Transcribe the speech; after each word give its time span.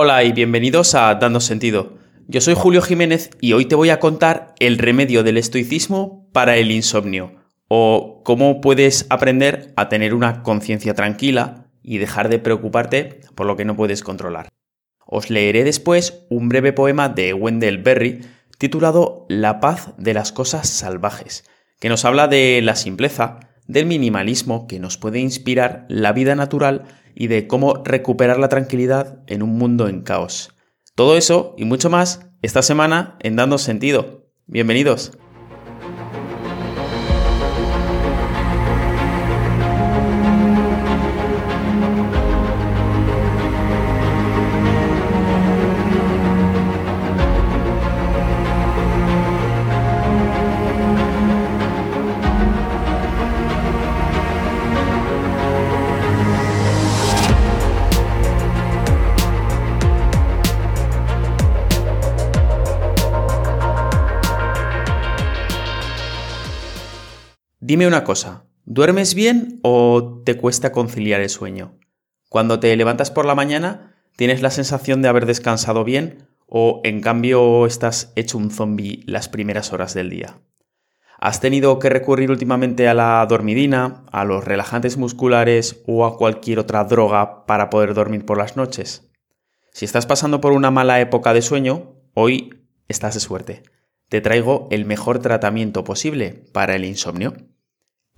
Hola 0.00 0.22
y 0.22 0.30
bienvenidos 0.30 0.94
a 0.94 1.12
Dando 1.16 1.40
Sentido. 1.40 1.98
Yo 2.28 2.40
soy 2.40 2.54
Julio 2.54 2.82
Jiménez 2.82 3.30
y 3.40 3.52
hoy 3.54 3.64
te 3.64 3.74
voy 3.74 3.90
a 3.90 3.98
contar 3.98 4.54
el 4.60 4.78
remedio 4.78 5.24
del 5.24 5.36
estoicismo 5.36 6.30
para 6.32 6.56
el 6.56 6.70
insomnio, 6.70 7.32
o 7.66 8.22
cómo 8.24 8.60
puedes 8.60 9.06
aprender 9.10 9.72
a 9.74 9.88
tener 9.88 10.14
una 10.14 10.44
conciencia 10.44 10.94
tranquila 10.94 11.66
y 11.82 11.98
dejar 11.98 12.28
de 12.28 12.38
preocuparte 12.38 13.22
por 13.34 13.48
lo 13.48 13.56
que 13.56 13.64
no 13.64 13.74
puedes 13.74 14.04
controlar. 14.04 14.50
Os 15.04 15.30
leeré 15.30 15.64
después 15.64 16.24
un 16.30 16.48
breve 16.48 16.72
poema 16.72 17.08
de 17.08 17.34
Wendell 17.34 17.78
Berry 17.78 18.20
titulado 18.56 19.26
La 19.28 19.58
paz 19.58 19.94
de 19.98 20.14
las 20.14 20.30
cosas 20.30 20.68
salvajes, 20.68 21.42
que 21.80 21.88
nos 21.88 22.04
habla 22.04 22.28
de 22.28 22.60
la 22.62 22.76
simpleza, 22.76 23.40
del 23.66 23.86
minimalismo 23.86 24.68
que 24.68 24.78
nos 24.78 24.96
puede 24.96 25.18
inspirar 25.18 25.86
la 25.88 26.12
vida 26.12 26.36
natural 26.36 26.84
y 27.18 27.26
de 27.26 27.48
cómo 27.48 27.82
recuperar 27.84 28.38
la 28.38 28.48
tranquilidad 28.48 29.24
en 29.26 29.42
un 29.42 29.58
mundo 29.58 29.88
en 29.88 30.02
caos. 30.02 30.54
Todo 30.94 31.16
eso 31.16 31.54
y 31.58 31.64
mucho 31.64 31.90
más 31.90 32.30
esta 32.42 32.62
semana 32.62 33.18
en 33.20 33.34
Dando 33.34 33.58
Sentido. 33.58 34.30
Bienvenidos. 34.46 35.18
Dime 67.68 67.86
una 67.86 68.02
cosa, 68.02 68.46
¿duermes 68.64 69.14
bien 69.14 69.60
o 69.62 70.22
te 70.24 70.38
cuesta 70.38 70.72
conciliar 70.72 71.20
el 71.20 71.28
sueño? 71.28 71.76
Cuando 72.30 72.60
te 72.60 72.74
levantas 72.74 73.10
por 73.10 73.26
la 73.26 73.34
mañana, 73.34 73.94
¿tienes 74.16 74.40
la 74.40 74.50
sensación 74.50 75.02
de 75.02 75.08
haber 75.08 75.26
descansado 75.26 75.84
bien 75.84 76.28
o 76.46 76.80
en 76.82 77.02
cambio 77.02 77.66
estás 77.66 78.10
hecho 78.16 78.38
un 78.38 78.50
zombie 78.50 79.02
las 79.04 79.28
primeras 79.28 79.74
horas 79.74 79.92
del 79.92 80.08
día? 80.08 80.40
¿Has 81.18 81.42
tenido 81.42 81.78
que 81.78 81.90
recurrir 81.90 82.30
últimamente 82.30 82.88
a 82.88 82.94
la 82.94 83.26
dormidina, 83.28 84.06
a 84.12 84.24
los 84.24 84.46
relajantes 84.46 84.96
musculares 84.96 85.82
o 85.86 86.06
a 86.06 86.16
cualquier 86.16 86.60
otra 86.60 86.84
droga 86.84 87.44
para 87.44 87.68
poder 87.68 87.92
dormir 87.92 88.24
por 88.24 88.38
las 88.38 88.56
noches? 88.56 89.10
Si 89.74 89.84
estás 89.84 90.06
pasando 90.06 90.40
por 90.40 90.52
una 90.52 90.70
mala 90.70 91.00
época 91.00 91.34
de 91.34 91.42
sueño, 91.42 91.96
hoy 92.14 92.64
estás 92.88 93.12
de 93.12 93.20
suerte. 93.20 93.62
Te 94.08 94.22
traigo 94.22 94.68
el 94.70 94.86
mejor 94.86 95.18
tratamiento 95.18 95.84
posible 95.84 96.46
para 96.54 96.74
el 96.74 96.86
insomnio. 96.86 97.34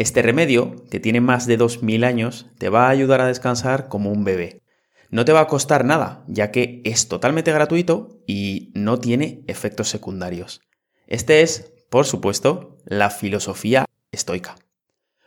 Este 0.00 0.22
remedio, 0.22 0.86
que 0.90 0.98
tiene 0.98 1.20
más 1.20 1.46
de 1.46 1.58
2.000 1.58 2.06
años, 2.06 2.46
te 2.56 2.70
va 2.70 2.86
a 2.86 2.88
ayudar 2.88 3.20
a 3.20 3.26
descansar 3.26 3.88
como 3.88 4.10
un 4.10 4.24
bebé. 4.24 4.62
No 5.10 5.26
te 5.26 5.32
va 5.32 5.40
a 5.40 5.46
costar 5.46 5.84
nada, 5.84 6.24
ya 6.26 6.50
que 6.50 6.80
es 6.86 7.08
totalmente 7.08 7.52
gratuito 7.52 8.22
y 8.26 8.72
no 8.74 8.98
tiene 8.98 9.44
efectos 9.46 9.90
secundarios. 9.90 10.62
Este 11.06 11.42
es, 11.42 11.74
por 11.90 12.06
supuesto, 12.06 12.78
la 12.86 13.10
filosofía 13.10 13.84
estoica. 14.10 14.56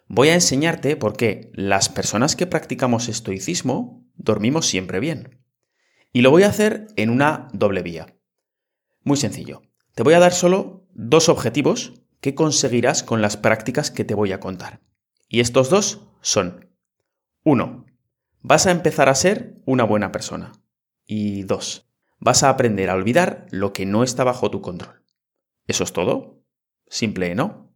Voy 0.08 0.30
a 0.30 0.34
enseñarte 0.34 0.96
por 0.96 1.16
qué 1.16 1.52
las 1.54 1.90
personas 1.90 2.36
que 2.36 2.48
practicamos 2.48 3.10
estoicismo 3.10 4.04
dormimos 4.16 4.66
siempre 4.66 5.00
bien. 5.00 5.40
Y 6.14 6.24
lo 6.24 6.32
voy 6.32 6.42
a 6.42 6.50
hacer 6.50 6.88
en 6.96 7.12
una 7.12 7.48
doble 7.54 7.84
vía. 7.84 8.08
Muy 9.04 9.18
sencillo. 9.18 9.62
Te 9.94 10.02
voy 10.02 10.16
a 10.16 10.20
dar 10.20 10.34
solo 10.34 10.88
dos 10.96 11.30
objetivos 11.30 12.03
¿Qué 12.24 12.36
conseguirás 12.36 13.04
con 13.04 13.22
las 13.22 13.36
prácticas 13.36 13.92
que 13.92 14.06
te 14.06 14.16
voy 14.16 14.32
a 14.32 14.40
contar. 14.40 14.80
Y 15.28 15.42
estos 15.42 15.70
dos 15.70 16.08
son 16.22 16.74
1. 17.44 17.86
Vas 18.40 18.66
a 18.66 18.72
empezar 18.72 19.10
a 19.10 19.16
ser 19.16 19.62
una 19.66 19.84
buena 19.84 20.14
persona. 20.14 20.54
Y 21.06 21.44
2. 21.44 21.92
Vas 22.20 22.44
a 22.44 22.50
aprender 22.50 22.90
a 22.90 22.94
olvidar 22.94 23.46
lo 23.52 23.74
que 23.74 23.86
no 23.86 24.04
está 24.04 24.24
bajo 24.24 24.50
tu 24.50 24.62
control. 24.62 25.04
¿Eso 25.68 25.84
es 25.84 25.92
todo? 25.92 26.42
Simple, 26.88 27.36
¿no? 27.36 27.76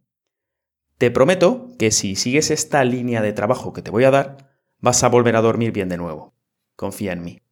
Te 0.96 1.10
prometo 1.10 1.68
que 1.78 1.90
si 1.90 2.16
sigues 2.16 2.50
esta 2.50 2.82
línea 2.84 3.20
de 3.20 3.34
trabajo 3.34 3.74
que 3.74 3.82
te 3.82 3.90
voy 3.90 4.04
a 4.04 4.10
dar, 4.10 4.50
vas 4.78 5.04
a 5.04 5.08
volver 5.08 5.36
a 5.36 5.42
dormir 5.42 5.72
bien 5.72 5.90
de 5.90 5.98
nuevo. 5.98 6.34
Confía 6.74 7.12
en 7.12 7.22
mí. 7.22 7.42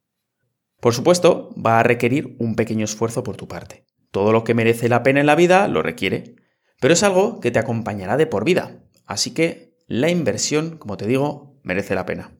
Por 0.79 0.95
supuesto, 0.95 1.53
va 1.63 1.79
a 1.79 1.83
requerir 1.83 2.35
un 2.39 2.55
pequeño 2.55 2.85
esfuerzo 2.85 3.21
por 3.21 3.37
tu 3.37 3.47
parte. 3.47 3.85
Todo 4.09 4.31
lo 4.31 4.43
que 4.43 4.55
merece 4.55 4.89
la 4.89 5.03
pena 5.03 5.19
en 5.19 5.27
la 5.27 5.35
vida 5.35 5.67
lo 5.67 5.83
requiere. 5.83 6.46
Pero 6.79 6.93
es 6.93 7.03
algo 7.03 7.39
que 7.39 7.51
te 7.51 7.59
acompañará 7.59 8.17
de 8.17 8.27
por 8.27 8.45
vida, 8.45 8.83
así 9.05 9.33
que 9.33 9.75
la 9.87 10.09
inversión, 10.09 10.77
como 10.77 10.97
te 10.97 11.07
digo, 11.07 11.59
merece 11.63 11.95
la 11.95 12.05
pena. 12.05 12.37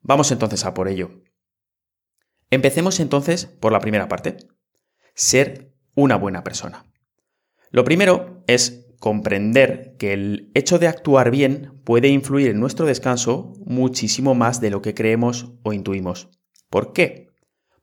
Vamos 0.00 0.32
entonces 0.32 0.64
a 0.64 0.74
por 0.74 0.88
ello. 0.88 1.22
Empecemos 2.50 3.00
entonces 3.00 3.46
por 3.46 3.72
la 3.72 3.80
primera 3.80 4.08
parte, 4.08 4.36
ser 5.14 5.72
una 5.94 6.16
buena 6.16 6.42
persona. 6.42 6.86
Lo 7.70 7.84
primero 7.84 8.42
es 8.46 8.86
comprender 8.98 9.96
que 9.98 10.12
el 10.12 10.50
hecho 10.54 10.78
de 10.78 10.88
actuar 10.88 11.30
bien 11.30 11.80
puede 11.84 12.08
influir 12.08 12.50
en 12.50 12.60
nuestro 12.60 12.86
descanso 12.86 13.52
muchísimo 13.64 14.34
más 14.34 14.60
de 14.60 14.70
lo 14.70 14.82
que 14.82 14.94
creemos 14.94 15.52
o 15.62 15.72
intuimos. 15.72 16.28
¿Por 16.68 16.92
qué? 16.92 17.28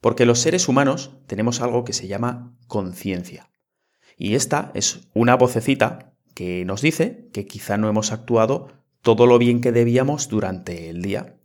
Porque 0.02 0.26
los 0.26 0.40
seres 0.40 0.68
humanos 0.68 1.18
tenemos 1.28 1.62
algo 1.62 1.84
que 1.84 1.94
se 1.94 2.08
llama 2.08 2.56
conciencia. 2.68 3.50
Y 4.19 4.35
esta 4.35 4.72
es 4.75 5.07
una 5.13 5.35
vocecita 5.35 6.12
que 6.35 6.66
nos 6.66 6.81
dice 6.81 7.30
que 7.31 7.47
quizá 7.47 7.78
no 7.78 7.88
hemos 7.88 8.12
actuado 8.12 8.68
todo 9.02 9.25
lo 9.25 9.38
bien 9.38 9.62
que 9.62 9.72
debíamos 9.72 10.28
durante 10.28 10.90
el 10.90 11.02
día, 11.02 11.38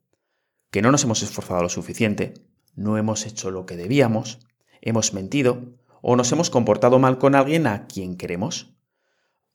que 0.73 0.83
no 0.83 0.91
nos 0.91 1.05
hemos 1.05 1.23
esforzado 1.23 1.63
lo 1.63 1.69
suficiente, 1.69 2.35
no 2.75 2.99
hemos 2.99 3.27
hecho 3.27 3.53
lo 3.53 3.65
que 3.65 3.77
debíamos, 3.77 4.41
hemos 4.83 5.15
mentido 5.15 5.77
o 6.03 6.17
nos 6.17 6.33
hemos 6.33 6.51
comportado 6.51 6.99
mal 6.99 7.19
con 7.19 7.37
alguien 7.37 7.69
a 7.69 7.87
quien 7.87 8.17
queremos. 8.17 8.75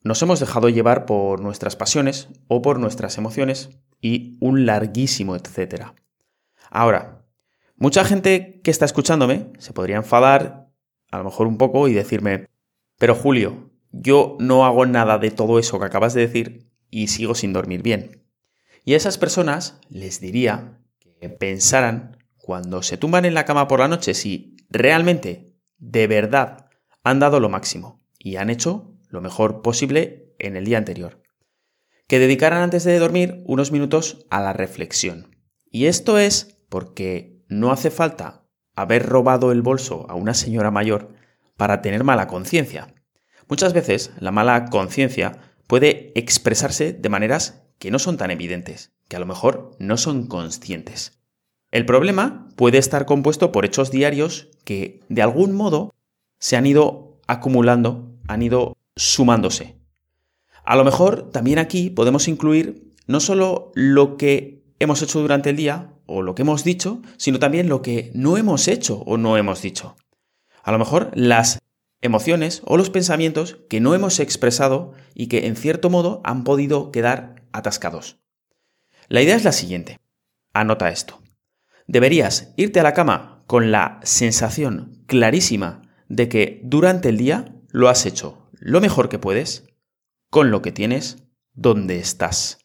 Nos 0.02 0.22
hemos 0.22 0.40
dejado 0.40 0.70
llevar 0.70 1.06
por 1.06 1.42
nuestras 1.42 1.76
pasiones 1.76 2.30
o 2.48 2.62
por 2.62 2.80
nuestras 2.80 3.18
emociones 3.18 3.70
y 4.00 4.38
un 4.40 4.66
larguísimo 4.66 5.36
etcétera. 5.36 5.94
Ahora, 6.72 7.26
mucha 7.76 8.06
gente 8.06 8.62
que 8.64 8.72
está 8.72 8.86
escuchándome 8.86 9.52
se 9.58 9.74
podría 9.74 9.98
enfadar 9.98 10.70
a 11.12 11.18
lo 11.18 11.26
mejor 11.26 11.48
un 11.48 11.58
poco 11.58 11.90
y 11.90 11.94
decirme, 11.94 12.48
pero 13.00 13.16
Julio, 13.16 13.72
yo 13.92 14.38
no 14.40 14.66
hago 14.66 14.86
nada 14.86 15.18
de 15.18 15.32
todo 15.32 15.58
eso 15.58 15.80
que 15.80 15.86
acabas 15.86 16.14
de 16.14 16.28
decir 16.28 16.70
y 16.92 17.08
sigo 17.08 17.34
sin 17.34 17.54
dormir 17.54 17.82
bien. 17.82 18.28
Y 18.86 18.94
a 18.94 18.98
esas 18.98 19.18
personas 19.18 19.80
les 19.90 20.20
diría 20.20 20.80
que 21.00 21.30
pensaran 21.30 22.18
cuando 22.38 22.84
se 22.84 22.98
tumban 22.98 23.26
en 23.26 23.34
la 23.34 23.46
cama 23.46 23.68
por 23.68 23.80
la 23.80 23.88
noche 23.88 24.14
si 24.14 24.58
realmente, 24.70 25.56
de 25.78 26.08
verdad, 26.08 26.68
han 27.04 27.20
dado 27.20 27.40
lo 27.40 27.50
máximo 27.50 28.00
y 28.20 28.36
han 28.36 28.50
hecho 28.50 28.94
lo 29.08 29.22
mejor 29.22 29.62
posible 29.62 30.36
en 30.38 30.58
el 30.58 30.66
día 30.66 30.78
anterior. 30.78 31.24
Que 32.08 32.20
dedicaran 32.20 32.62
antes 32.62 32.84
de 32.84 33.00
dormir 33.00 33.44
unos 33.46 33.72
minutos 33.72 34.26
a 34.30 34.42
la 34.42 34.52
reflexión. 34.52 35.38
Y 35.72 35.86
esto 35.86 36.18
es 36.18 36.58
porque 36.68 37.44
no 37.48 37.72
hace 37.72 37.92
falta 37.92 38.46
haber 38.76 39.06
robado 39.06 39.52
el 39.52 39.62
bolso 39.62 40.06
a 40.10 40.16
una 40.16 40.34
señora 40.34 40.70
mayor 40.70 41.19
para 41.60 41.82
tener 41.82 42.06
mala 42.06 42.28
conciencia. 42.28 42.96
Muchas 43.50 43.74
veces 43.74 44.12
la 44.18 44.32
mala 44.32 44.68
conciencia 44.68 45.40
puede 45.68 46.14
expresarse 46.16 46.94
de 46.94 47.10
maneras 47.10 47.64
que 47.80 47.92
no 47.92 48.00
son 48.00 48.16
tan 48.16 48.32
evidentes, 48.32 48.94
que 49.10 49.18
a 49.18 49.20
lo 49.20 49.26
mejor 49.26 49.72
no 49.78 49.98
son 49.98 50.28
conscientes. 50.28 51.20
El 51.70 51.86
problema 51.86 52.48
puede 52.56 52.78
estar 52.78 53.06
compuesto 53.06 53.52
por 53.52 53.66
hechos 53.66 53.92
diarios 53.92 54.48
que 54.64 55.02
de 55.10 55.22
algún 55.22 55.52
modo 55.52 55.94
se 56.40 56.56
han 56.56 56.66
ido 56.66 57.20
acumulando, 57.28 58.16
han 58.30 58.42
ido 58.42 58.78
sumándose. 58.96 59.76
A 60.64 60.78
lo 60.78 60.86
mejor 60.86 61.30
también 61.30 61.60
aquí 61.60 61.90
podemos 61.90 62.30
incluir 62.30 62.94
no 63.06 63.20
solo 63.20 63.74
lo 63.76 64.16
que 64.16 64.64
hemos 64.80 65.02
hecho 65.02 65.20
durante 65.20 65.50
el 65.50 65.58
día 65.58 65.92
o 66.06 66.22
lo 66.22 66.36
que 66.36 66.44
hemos 66.44 66.64
dicho, 66.64 67.02
sino 67.18 67.38
también 67.38 67.68
lo 67.68 67.82
que 67.82 68.12
no 68.14 68.38
hemos 68.38 68.70
hecho 68.70 69.00
o 69.00 69.18
no 69.18 69.36
hemos 69.36 69.62
dicho. 69.62 69.98
A 70.64 70.72
lo 70.72 70.80
mejor 70.80 71.12
las 71.14 71.60
emociones 72.02 72.62
o 72.66 72.78
los 72.78 72.90
pensamientos 72.90 73.58
que 73.70 73.80
no 73.80 73.94
hemos 73.94 74.20
expresado 74.20 74.94
y 75.14 75.28
que 75.28 75.48
en 75.48 75.56
cierto 75.56 75.90
modo 75.90 76.22
han 76.24 76.44
podido 76.44 76.92
quedar 76.92 77.44
atascados. 77.52 78.20
La 79.08 79.22
idea 79.22 79.36
es 79.36 79.44
la 79.44 79.52
siguiente. 79.52 80.00
Anota 80.54 80.90
esto. 80.90 81.22
Deberías 81.88 82.54
irte 82.56 82.80
a 82.80 82.84
la 82.84 82.94
cama 82.94 83.44
con 83.48 83.72
la 83.72 84.00
sensación 84.04 85.04
clarísima 85.08 85.82
de 86.08 86.30
que 86.30 86.62
durante 86.64 87.10
el 87.10 87.18
día 87.18 87.56
lo 87.70 87.90
has 87.90 88.06
hecho 88.06 88.50
lo 88.54 88.82
mejor 88.82 89.10
que 89.10 89.20
puedes, 89.20 89.68
con 90.30 90.52
lo 90.52 90.62
que 90.62 90.72
tienes, 90.72 91.24
donde 91.54 91.98
estás. 91.98 92.60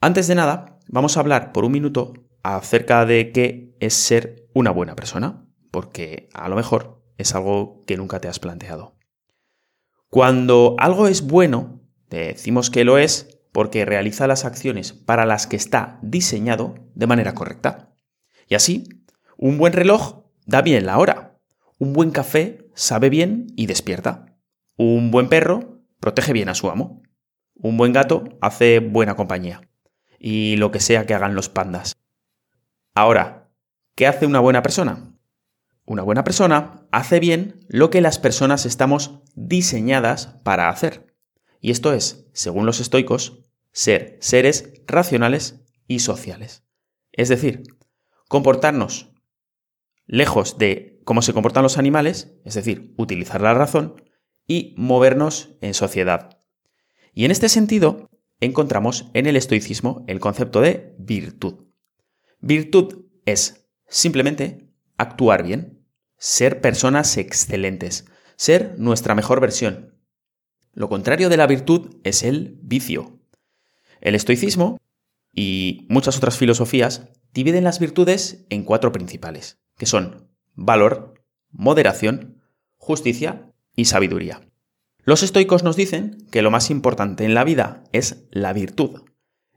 Antes 0.00 0.26
de 0.28 0.34
nada, 0.34 0.78
vamos 0.88 1.16
a 1.16 1.20
hablar 1.20 1.52
por 1.52 1.64
un 1.64 1.72
minuto 1.72 2.14
acerca 2.42 3.04
de 3.04 3.32
qué 3.32 3.76
es 3.80 3.94
ser 3.94 4.48
una 4.54 4.70
buena 4.70 4.96
persona 4.96 5.44
porque 5.72 6.28
a 6.32 6.48
lo 6.48 6.54
mejor 6.54 7.02
es 7.18 7.34
algo 7.34 7.82
que 7.86 7.96
nunca 7.96 8.20
te 8.20 8.28
has 8.28 8.38
planteado. 8.38 8.94
Cuando 10.08 10.76
algo 10.78 11.08
es 11.08 11.22
bueno, 11.26 11.80
decimos 12.08 12.70
que 12.70 12.84
lo 12.84 12.98
es 12.98 13.40
porque 13.50 13.84
realiza 13.84 14.28
las 14.28 14.44
acciones 14.44 14.92
para 14.92 15.26
las 15.26 15.48
que 15.48 15.56
está 15.56 15.98
diseñado 16.02 16.74
de 16.94 17.06
manera 17.06 17.34
correcta. 17.34 17.94
Y 18.46 18.54
así, 18.54 18.84
un 19.36 19.58
buen 19.58 19.72
reloj 19.72 20.26
da 20.46 20.62
bien 20.62 20.86
la 20.86 20.98
hora, 20.98 21.38
un 21.78 21.92
buen 21.94 22.10
café 22.10 22.68
sabe 22.74 23.08
bien 23.08 23.46
y 23.56 23.66
despierta, 23.66 24.36
un 24.76 25.10
buen 25.10 25.28
perro 25.28 25.80
protege 26.00 26.32
bien 26.32 26.48
a 26.48 26.54
su 26.54 26.68
amo, 26.68 27.02
un 27.54 27.76
buen 27.76 27.92
gato 27.92 28.24
hace 28.40 28.80
buena 28.80 29.16
compañía, 29.16 29.62
y 30.18 30.56
lo 30.56 30.70
que 30.70 30.80
sea 30.80 31.06
que 31.06 31.14
hagan 31.14 31.34
los 31.34 31.48
pandas. 31.48 31.96
Ahora, 32.94 33.50
¿qué 33.94 34.06
hace 34.06 34.26
una 34.26 34.40
buena 34.40 34.62
persona? 34.62 35.12
Una 35.84 36.02
buena 36.02 36.24
persona 36.24 36.86
hace 36.92 37.18
bien 37.18 37.60
lo 37.68 37.90
que 37.90 38.00
las 38.00 38.18
personas 38.18 38.66
estamos 38.66 39.20
diseñadas 39.34 40.38
para 40.44 40.68
hacer. 40.68 41.14
Y 41.60 41.70
esto 41.70 41.92
es, 41.92 42.28
según 42.32 42.66
los 42.66 42.80
estoicos, 42.80 43.40
ser 43.72 44.18
seres 44.20 44.72
racionales 44.86 45.60
y 45.86 46.00
sociales. 46.00 46.64
Es 47.12 47.28
decir, 47.28 47.64
comportarnos 48.28 49.12
lejos 50.06 50.58
de 50.58 51.00
cómo 51.04 51.22
se 51.22 51.32
comportan 51.32 51.62
los 51.62 51.78
animales, 51.78 52.34
es 52.44 52.54
decir, 52.54 52.94
utilizar 52.96 53.40
la 53.40 53.54
razón, 53.54 54.02
y 54.46 54.74
movernos 54.76 55.56
en 55.60 55.74
sociedad. 55.74 56.38
Y 57.14 57.24
en 57.24 57.30
este 57.30 57.48
sentido, 57.48 58.08
encontramos 58.40 59.10
en 59.14 59.26
el 59.26 59.36
estoicismo 59.36 60.04
el 60.06 60.20
concepto 60.20 60.60
de 60.60 60.94
virtud. 60.98 61.66
Virtud 62.40 63.06
es 63.24 63.68
simplemente 63.86 64.71
actuar 65.02 65.42
bien, 65.42 65.86
ser 66.18 66.60
personas 66.60 67.16
excelentes, 67.16 68.06
ser 68.36 68.74
nuestra 68.78 69.14
mejor 69.14 69.40
versión. 69.40 69.98
Lo 70.72 70.88
contrario 70.88 71.28
de 71.28 71.36
la 71.36 71.46
virtud 71.46 71.96
es 72.04 72.22
el 72.22 72.58
vicio. 72.62 73.20
El 74.00 74.14
estoicismo 74.14 74.78
y 75.32 75.86
muchas 75.88 76.16
otras 76.16 76.36
filosofías 76.36 77.08
dividen 77.32 77.64
las 77.64 77.78
virtudes 77.78 78.46
en 78.50 78.64
cuatro 78.64 78.92
principales, 78.92 79.60
que 79.76 79.86
son 79.86 80.30
valor, 80.54 81.14
moderación, 81.50 82.42
justicia 82.76 83.52
y 83.76 83.86
sabiduría. 83.86 84.40
Los 85.04 85.22
estoicos 85.22 85.62
nos 85.62 85.76
dicen 85.76 86.26
que 86.30 86.42
lo 86.42 86.50
más 86.50 86.70
importante 86.70 87.24
en 87.24 87.34
la 87.34 87.44
vida 87.44 87.84
es 87.92 88.28
la 88.30 88.52
virtud. 88.52 89.02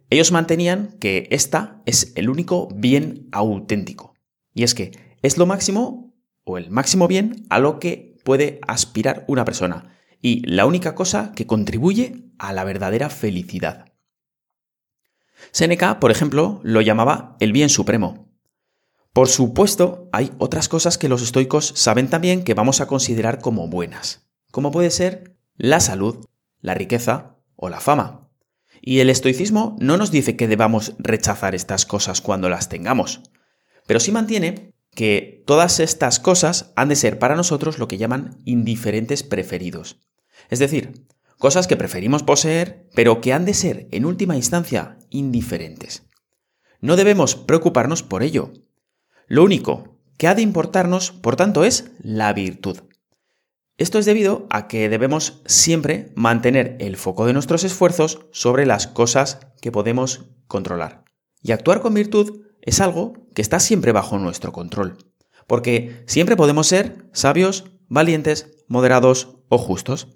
Ellos 0.10 0.32
mantenían 0.32 0.98
que 1.00 1.28
esta 1.32 1.82
es 1.86 2.14
el 2.16 2.30
único 2.30 2.68
bien 2.76 3.28
auténtico. 3.32 4.14
Y 4.54 4.64
es 4.64 4.74
que 4.74 4.92
es 5.26 5.38
lo 5.38 5.46
máximo 5.46 6.14
o 6.44 6.58
el 6.58 6.70
máximo 6.70 7.08
bien 7.08 7.46
a 7.50 7.60
lo 7.60 7.80
que 7.80 8.18
puede 8.24 8.60
aspirar 8.68 9.26
una 9.28 9.46
persona 9.46 9.96
y 10.22 10.46
la 10.48 10.66
única 10.66 10.96
cosa 10.96 11.32
que 11.36 11.48
contribuye 11.48 12.32
a 12.40 12.54
la 12.54 12.64
verdadera 12.64 13.10
felicidad. 13.10 13.94
Séneca, 15.52 16.00
por 16.00 16.12
ejemplo, 16.12 16.60
lo 16.64 16.82
llamaba 16.82 17.36
el 17.40 17.52
bien 17.52 17.70
supremo. 17.70 18.32
Por 19.14 19.28
supuesto, 19.28 20.10
hay 20.12 20.32
otras 20.38 20.68
cosas 20.68 20.98
que 20.98 21.10
los 21.10 21.22
estoicos 21.22 21.74
saben 21.76 22.10
también 22.10 22.44
que 22.44 22.54
vamos 22.54 22.82
a 22.82 22.88
considerar 22.88 23.40
como 23.40 23.68
buenas, 23.68 24.28
como 24.52 24.72
puede 24.72 24.92
ser 24.92 25.38
la 25.56 25.80
salud, 25.80 26.26
la 26.60 26.74
riqueza 26.74 27.38
o 27.56 27.70
la 27.70 27.80
fama. 27.80 28.30
Y 28.82 29.00
el 29.00 29.10
estoicismo 29.10 29.76
no 29.80 29.98
nos 29.98 30.12
dice 30.12 30.36
que 30.36 30.48
debamos 30.48 30.94
rechazar 31.00 31.56
estas 31.56 31.86
cosas 31.86 32.22
cuando 32.22 32.50
las 32.50 32.68
tengamos, 32.70 33.22
pero 33.88 34.00
sí 34.00 34.12
mantiene 34.12 34.75
que 34.96 35.44
todas 35.46 35.80
estas 35.80 36.20
cosas 36.20 36.72
han 36.76 36.90
de 36.90 36.96
ser 36.96 37.20
para 37.20 37.36
nosotros 37.36 37.78
lo 37.78 37.88
que 37.88 37.98
llaman 37.98 38.42
indiferentes 38.46 39.24
preferidos. 39.24 40.02
Es 40.50 40.60
decir, 40.60 41.06
cosas 41.38 41.68
que 41.68 41.78
preferimos 41.78 42.24
poseer, 42.24 42.90
pero 42.96 43.22
que 43.22 43.34
han 43.34 43.46
de 43.46 43.54
ser, 43.54 43.88
en 43.92 44.06
última 44.06 44.36
instancia, 44.36 44.98
indiferentes. 45.10 46.08
No 46.82 46.96
debemos 46.96 47.36
preocuparnos 47.36 48.04
por 48.04 48.24
ello. 48.24 48.54
Lo 49.28 49.44
único 49.44 50.00
que 50.18 50.28
ha 50.28 50.36
de 50.36 50.42
importarnos, 50.42 51.12
por 51.12 51.36
tanto, 51.36 51.66
es 51.66 51.92
la 52.00 52.32
virtud. 52.34 52.80
Esto 53.78 54.00
es 54.00 54.06
debido 54.06 54.48
a 54.50 54.68
que 54.68 54.88
debemos 54.88 55.42
siempre 55.46 56.14
mantener 56.16 56.78
el 56.80 56.96
foco 56.96 57.26
de 57.26 57.34
nuestros 57.34 57.66
esfuerzos 57.66 58.26
sobre 58.32 58.66
las 58.66 58.88
cosas 58.88 59.40
que 59.62 59.72
podemos 59.72 60.30
controlar. 60.48 61.04
Y 61.42 61.52
actuar 61.52 61.82
con 61.82 61.94
virtud 61.94 62.44
es 62.62 62.80
algo 62.80 63.25
que 63.36 63.44
está 63.44 63.60
siempre 63.60 63.92
bajo 63.92 64.18
nuestro 64.18 64.52
control, 64.52 64.98
porque 65.46 66.04
siempre 66.08 66.36
podemos 66.36 66.66
ser 66.66 67.08
sabios, 67.14 67.66
valientes, 67.88 68.64
moderados 68.68 69.38
o 69.50 69.60
justos. 69.60 70.08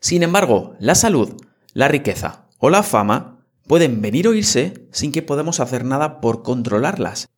Sin 0.00 0.22
embargo, 0.22 0.74
la 0.78 0.94
salud, 0.94 1.30
la 1.72 1.88
riqueza 1.88 2.48
o 2.58 2.68
la 2.68 2.82
fama 2.82 3.46
pueden 3.66 4.02
venir 4.02 4.28
o 4.28 4.34
irse 4.34 4.86
sin 4.92 5.12
que 5.12 5.22
podamos 5.22 5.60
hacer 5.60 5.84
nada 5.84 6.20
por 6.20 6.42
controlarlas. 6.42 7.30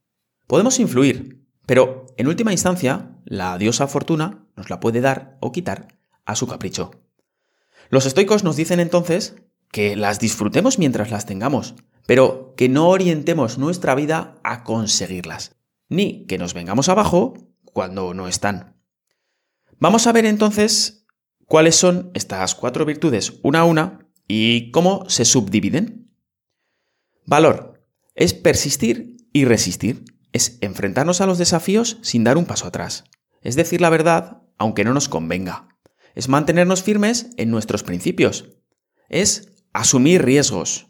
Podemos 0.48 0.80
influir, 0.80 1.46
pero 1.66 2.06
en 2.16 2.26
última 2.26 2.52
instancia, 2.52 3.20
la 3.24 3.58
diosa 3.58 3.86
fortuna 3.86 4.46
nos 4.56 4.70
la 4.70 4.80
puede 4.80 5.00
dar 5.00 5.36
o 5.40 5.52
quitar 5.52 5.98
a 6.24 6.34
su 6.34 6.48
capricho. 6.48 6.90
Los 7.88 8.06
estoicos 8.06 8.42
nos 8.42 8.56
dicen 8.56 8.80
entonces 8.80 9.36
que 9.70 9.96
las 9.96 10.18
disfrutemos 10.18 10.78
mientras 10.78 11.10
las 11.10 11.26
tengamos, 11.26 11.74
pero 12.06 12.54
que 12.56 12.68
no 12.68 12.88
orientemos 12.88 13.58
nuestra 13.58 13.94
vida 13.94 14.38
a 14.42 14.64
conseguirlas, 14.64 15.56
ni 15.88 16.26
que 16.26 16.38
nos 16.38 16.54
vengamos 16.54 16.88
abajo 16.88 17.34
cuando 17.64 18.14
no 18.14 18.28
están. 18.28 18.76
Vamos 19.78 20.06
a 20.06 20.12
ver 20.12 20.24
entonces 20.24 21.06
cuáles 21.46 21.76
son 21.76 22.10
estas 22.14 22.54
cuatro 22.54 22.84
virtudes 22.84 23.34
una 23.42 23.60
a 23.60 23.64
una 23.64 24.08
y 24.26 24.70
cómo 24.70 25.08
se 25.08 25.24
subdividen. 25.24 26.10
Valor. 27.24 27.82
Es 28.14 28.32
persistir 28.32 29.16
y 29.32 29.44
resistir, 29.44 30.04
es 30.32 30.58
enfrentarnos 30.62 31.20
a 31.20 31.26
los 31.26 31.38
desafíos 31.38 31.98
sin 32.00 32.24
dar 32.24 32.38
un 32.38 32.46
paso 32.46 32.66
atrás, 32.66 33.04
es 33.42 33.56
decir 33.56 33.80
la 33.80 33.90
verdad 33.90 34.42
aunque 34.58 34.84
no 34.84 34.94
nos 34.94 35.08
convenga, 35.08 35.68
es 36.14 36.28
mantenernos 36.28 36.82
firmes 36.82 37.28
en 37.36 37.50
nuestros 37.50 37.82
principios, 37.82 38.46
es 39.08 39.55
asumir 39.76 40.24
riesgos. 40.24 40.86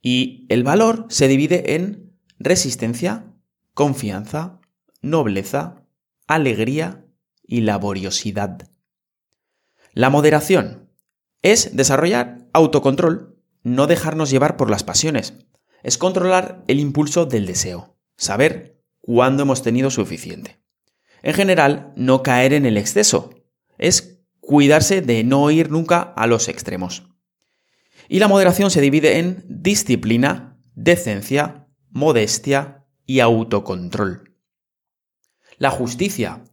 Y 0.00 0.46
el 0.48 0.62
valor 0.62 1.06
se 1.08 1.26
divide 1.26 1.74
en 1.74 2.16
resistencia, 2.38 3.32
confianza, 3.74 4.60
nobleza, 5.02 5.82
alegría 6.28 7.04
y 7.42 7.62
laboriosidad. 7.62 8.68
La 9.92 10.10
moderación 10.10 10.90
es 11.42 11.76
desarrollar 11.76 12.48
autocontrol, 12.52 13.40
no 13.62 13.86
dejarnos 13.86 14.30
llevar 14.30 14.56
por 14.56 14.70
las 14.70 14.84
pasiones. 14.84 15.34
Es 15.82 15.98
controlar 15.98 16.62
el 16.68 16.78
impulso 16.78 17.26
del 17.26 17.46
deseo, 17.46 17.96
saber 18.16 18.80
cuándo 19.00 19.42
hemos 19.42 19.62
tenido 19.62 19.90
suficiente. 19.90 20.60
En 21.22 21.34
general, 21.34 21.92
no 21.96 22.22
caer 22.22 22.52
en 22.52 22.66
el 22.66 22.76
exceso. 22.76 23.30
Es 23.78 24.20
cuidarse 24.40 25.02
de 25.02 25.24
no 25.24 25.50
ir 25.50 25.70
nunca 25.70 26.00
a 26.00 26.26
los 26.26 26.48
extremos. 26.48 27.15
Y 28.08 28.18
la 28.18 28.28
moderación 28.28 28.70
se 28.70 28.80
divide 28.80 29.18
en 29.18 29.44
disciplina, 29.48 30.58
decencia, 30.74 31.66
modestia 31.90 32.84
y 33.06 33.20
autocontrol. 33.20 34.36
La 35.58 35.70
justicia. 35.70 36.44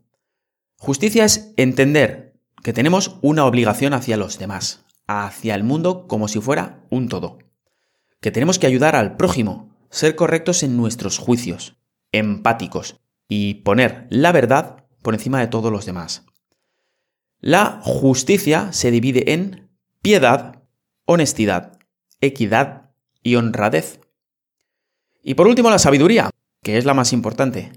Justicia 0.77 1.25
es 1.25 1.53
entender 1.57 2.39
que 2.63 2.73
tenemos 2.73 3.17
una 3.21 3.45
obligación 3.45 3.93
hacia 3.93 4.17
los 4.17 4.39
demás, 4.39 4.85
hacia 5.07 5.55
el 5.55 5.63
mundo 5.63 6.07
como 6.07 6.27
si 6.27 6.39
fuera 6.39 6.85
un 6.89 7.09
todo. 7.09 7.39
Que 8.21 8.31
tenemos 8.31 8.57
que 8.57 8.67
ayudar 8.67 8.95
al 8.95 9.17
prójimo, 9.17 9.75
ser 9.89 10.15
correctos 10.15 10.63
en 10.63 10.77
nuestros 10.77 11.17
juicios, 11.17 11.75
empáticos 12.11 13.01
y 13.27 13.55
poner 13.55 14.07
la 14.09 14.31
verdad 14.31 14.85
por 15.01 15.13
encima 15.13 15.39
de 15.39 15.47
todos 15.47 15.71
los 15.71 15.85
demás. 15.85 16.25
La 17.39 17.81
justicia 17.83 18.71
se 18.71 18.89
divide 18.89 19.33
en 19.33 19.69
piedad, 20.01 20.62
honestidad, 21.05 21.79
equidad 22.21 22.91
y 23.21 23.35
honradez. 23.35 23.99
Y 25.21 25.35
por 25.35 25.47
último, 25.47 25.69
la 25.69 25.79
sabiduría, 25.79 26.29
que 26.61 26.77
es 26.77 26.85
la 26.85 26.93
más 26.93 27.13
importante. 27.13 27.71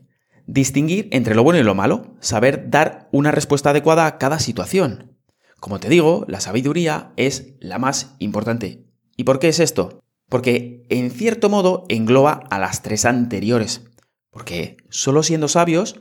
Distinguir 0.46 1.08
entre 1.12 1.34
lo 1.34 1.42
bueno 1.42 1.58
y 1.58 1.64
lo 1.64 1.74
malo, 1.74 2.16
saber 2.20 2.70
dar 2.70 3.08
una 3.12 3.32
respuesta 3.32 3.70
adecuada 3.70 4.06
a 4.06 4.18
cada 4.18 4.38
situación. 4.38 5.16
Como 5.58 5.80
te 5.80 5.88
digo, 5.88 6.24
la 6.28 6.40
sabiduría 6.40 7.12
es 7.16 7.54
la 7.60 7.78
más 7.78 8.14
importante. 8.18 8.86
¿Y 9.16 9.24
por 9.24 9.38
qué 9.38 9.48
es 9.48 9.58
esto? 9.58 10.02
Porque 10.28 10.86
en 10.88 11.10
cierto 11.10 11.48
modo 11.48 11.84
engloba 11.88 12.42
a 12.50 12.58
las 12.58 12.82
tres 12.82 13.04
anteriores. 13.04 13.84
Porque 14.30 14.76
solo 14.90 15.22
siendo 15.22 15.48
sabios 15.48 16.00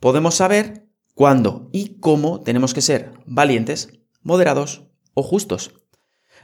podemos 0.00 0.34
saber 0.34 0.88
cuándo 1.14 1.68
y 1.72 2.00
cómo 2.00 2.40
tenemos 2.40 2.74
que 2.74 2.80
ser 2.80 3.12
valientes, 3.26 3.90
moderados 4.22 4.88
o 5.12 5.22
justos. 5.22 5.83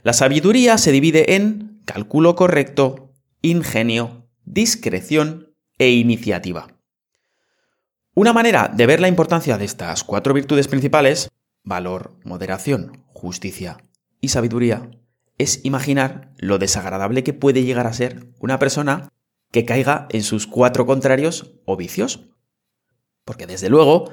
La 0.03 0.13
sabiduría 0.15 0.79
se 0.79 0.93
divide 0.93 1.35
en 1.37 1.83
cálculo 1.85 2.35
correcto, 2.35 3.13
ingenio, 3.43 4.29
discreción 4.45 5.55
e 5.79 5.91
iniciativa. 5.91 6.69
Una 8.15 8.33
manera 8.33 8.69
de 8.75 8.87
ver 8.87 9.01
la 9.01 9.09
importancia 9.09 9.59
de 9.59 9.65
estas 9.67 10.03
cuatro 10.03 10.33
virtudes 10.33 10.69
principales, 10.69 11.29
valor, 11.65 12.17
moderación, 12.25 13.05
justicia 13.09 13.77
y 14.21 14.29
sabiduría, 14.29 14.91
es 15.37 15.61
imaginar 15.65 16.33
lo 16.39 16.59
desagradable 16.59 17.23
que 17.23 17.33
puede 17.33 17.65
llegar 17.65 17.87
a 17.87 17.93
ser 17.93 18.29
una 18.41 18.59
persona 18.59 19.09
que 19.53 19.65
caiga 19.65 20.07
en 20.11 20.23
sus 20.23 20.47
cuatro 20.47 20.87
contrarios 20.87 21.55
o 21.67 21.77
vicios. 21.77 22.29
Porque 23.25 23.47
desde 23.47 23.69
luego, 23.69 24.11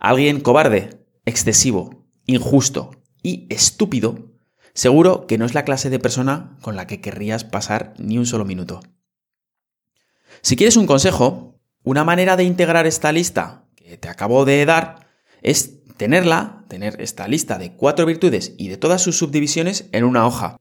alguien 0.00 0.40
cobarde, 0.40 1.04
excesivo, 1.24 2.06
injusto 2.26 2.90
y 3.22 3.46
estúpido, 3.50 4.27
seguro 4.74 5.26
que 5.26 5.38
no 5.38 5.44
es 5.44 5.54
la 5.54 5.64
clase 5.64 5.90
de 5.90 5.98
persona 5.98 6.56
con 6.60 6.76
la 6.76 6.86
que 6.86 7.00
querrías 7.00 7.44
pasar 7.44 7.94
ni 7.98 8.18
un 8.18 8.26
solo 8.26 8.44
minuto. 8.44 8.80
Si 10.42 10.56
quieres 10.56 10.76
un 10.76 10.86
consejo, 10.86 11.58
una 11.82 12.04
manera 12.04 12.36
de 12.36 12.44
integrar 12.44 12.86
esta 12.86 13.12
lista 13.12 13.64
que 13.74 13.96
te 13.96 14.08
acabo 14.08 14.44
de 14.44 14.64
dar 14.64 15.08
es 15.42 15.78
tenerla, 15.96 16.64
tener 16.68 17.00
esta 17.00 17.26
lista 17.28 17.58
de 17.58 17.74
cuatro 17.74 18.06
virtudes 18.06 18.54
y 18.56 18.68
de 18.68 18.76
todas 18.76 19.02
sus 19.02 19.18
subdivisiones 19.18 19.88
en 19.92 20.04
una 20.04 20.26
hoja. 20.26 20.56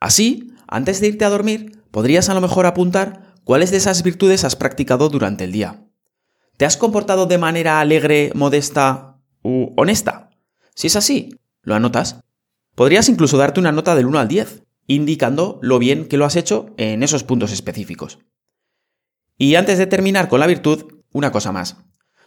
Así, 0.00 0.54
antes 0.66 1.00
de 1.00 1.08
irte 1.08 1.24
a 1.24 1.30
dormir, 1.30 1.82
podrías 1.90 2.28
a 2.28 2.34
lo 2.34 2.40
mejor 2.40 2.66
apuntar 2.66 3.34
cuáles 3.44 3.70
de 3.70 3.78
esas 3.78 4.02
virtudes 4.02 4.44
has 4.44 4.56
practicado 4.56 5.08
durante 5.08 5.44
el 5.44 5.52
día. 5.52 5.84
¿Te 6.56 6.64
has 6.64 6.76
comportado 6.76 7.26
de 7.26 7.38
manera 7.38 7.80
alegre, 7.80 8.32
modesta 8.34 9.20
u 9.42 9.72
honesta? 9.76 10.30
Si 10.74 10.86
es 10.88 10.96
así, 10.96 11.38
lo 11.62 11.74
anotas. 11.74 12.20
Podrías 12.78 13.08
incluso 13.08 13.36
darte 13.38 13.58
una 13.58 13.72
nota 13.72 13.96
del 13.96 14.06
1 14.06 14.20
al 14.20 14.28
10, 14.28 14.62
indicando 14.86 15.58
lo 15.62 15.80
bien 15.80 16.06
que 16.06 16.16
lo 16.16 16.24
has 16.24 16.36
hecho 16.36 16.66
en 16.76 17.02
esos 17.02 17.24
puntos 17.24 17.50
específicos. 17.50 18.20
Y 19.36 19.56
antes 19.56 19.78
de 19.78 19.88
terminar 19.88 20.28
con 20.28 20.38
la 20.38 20.46
virtud, 20.46 20.84
una 21.12 21.32
cosa 21.32 21.50
más. 21.50 21.78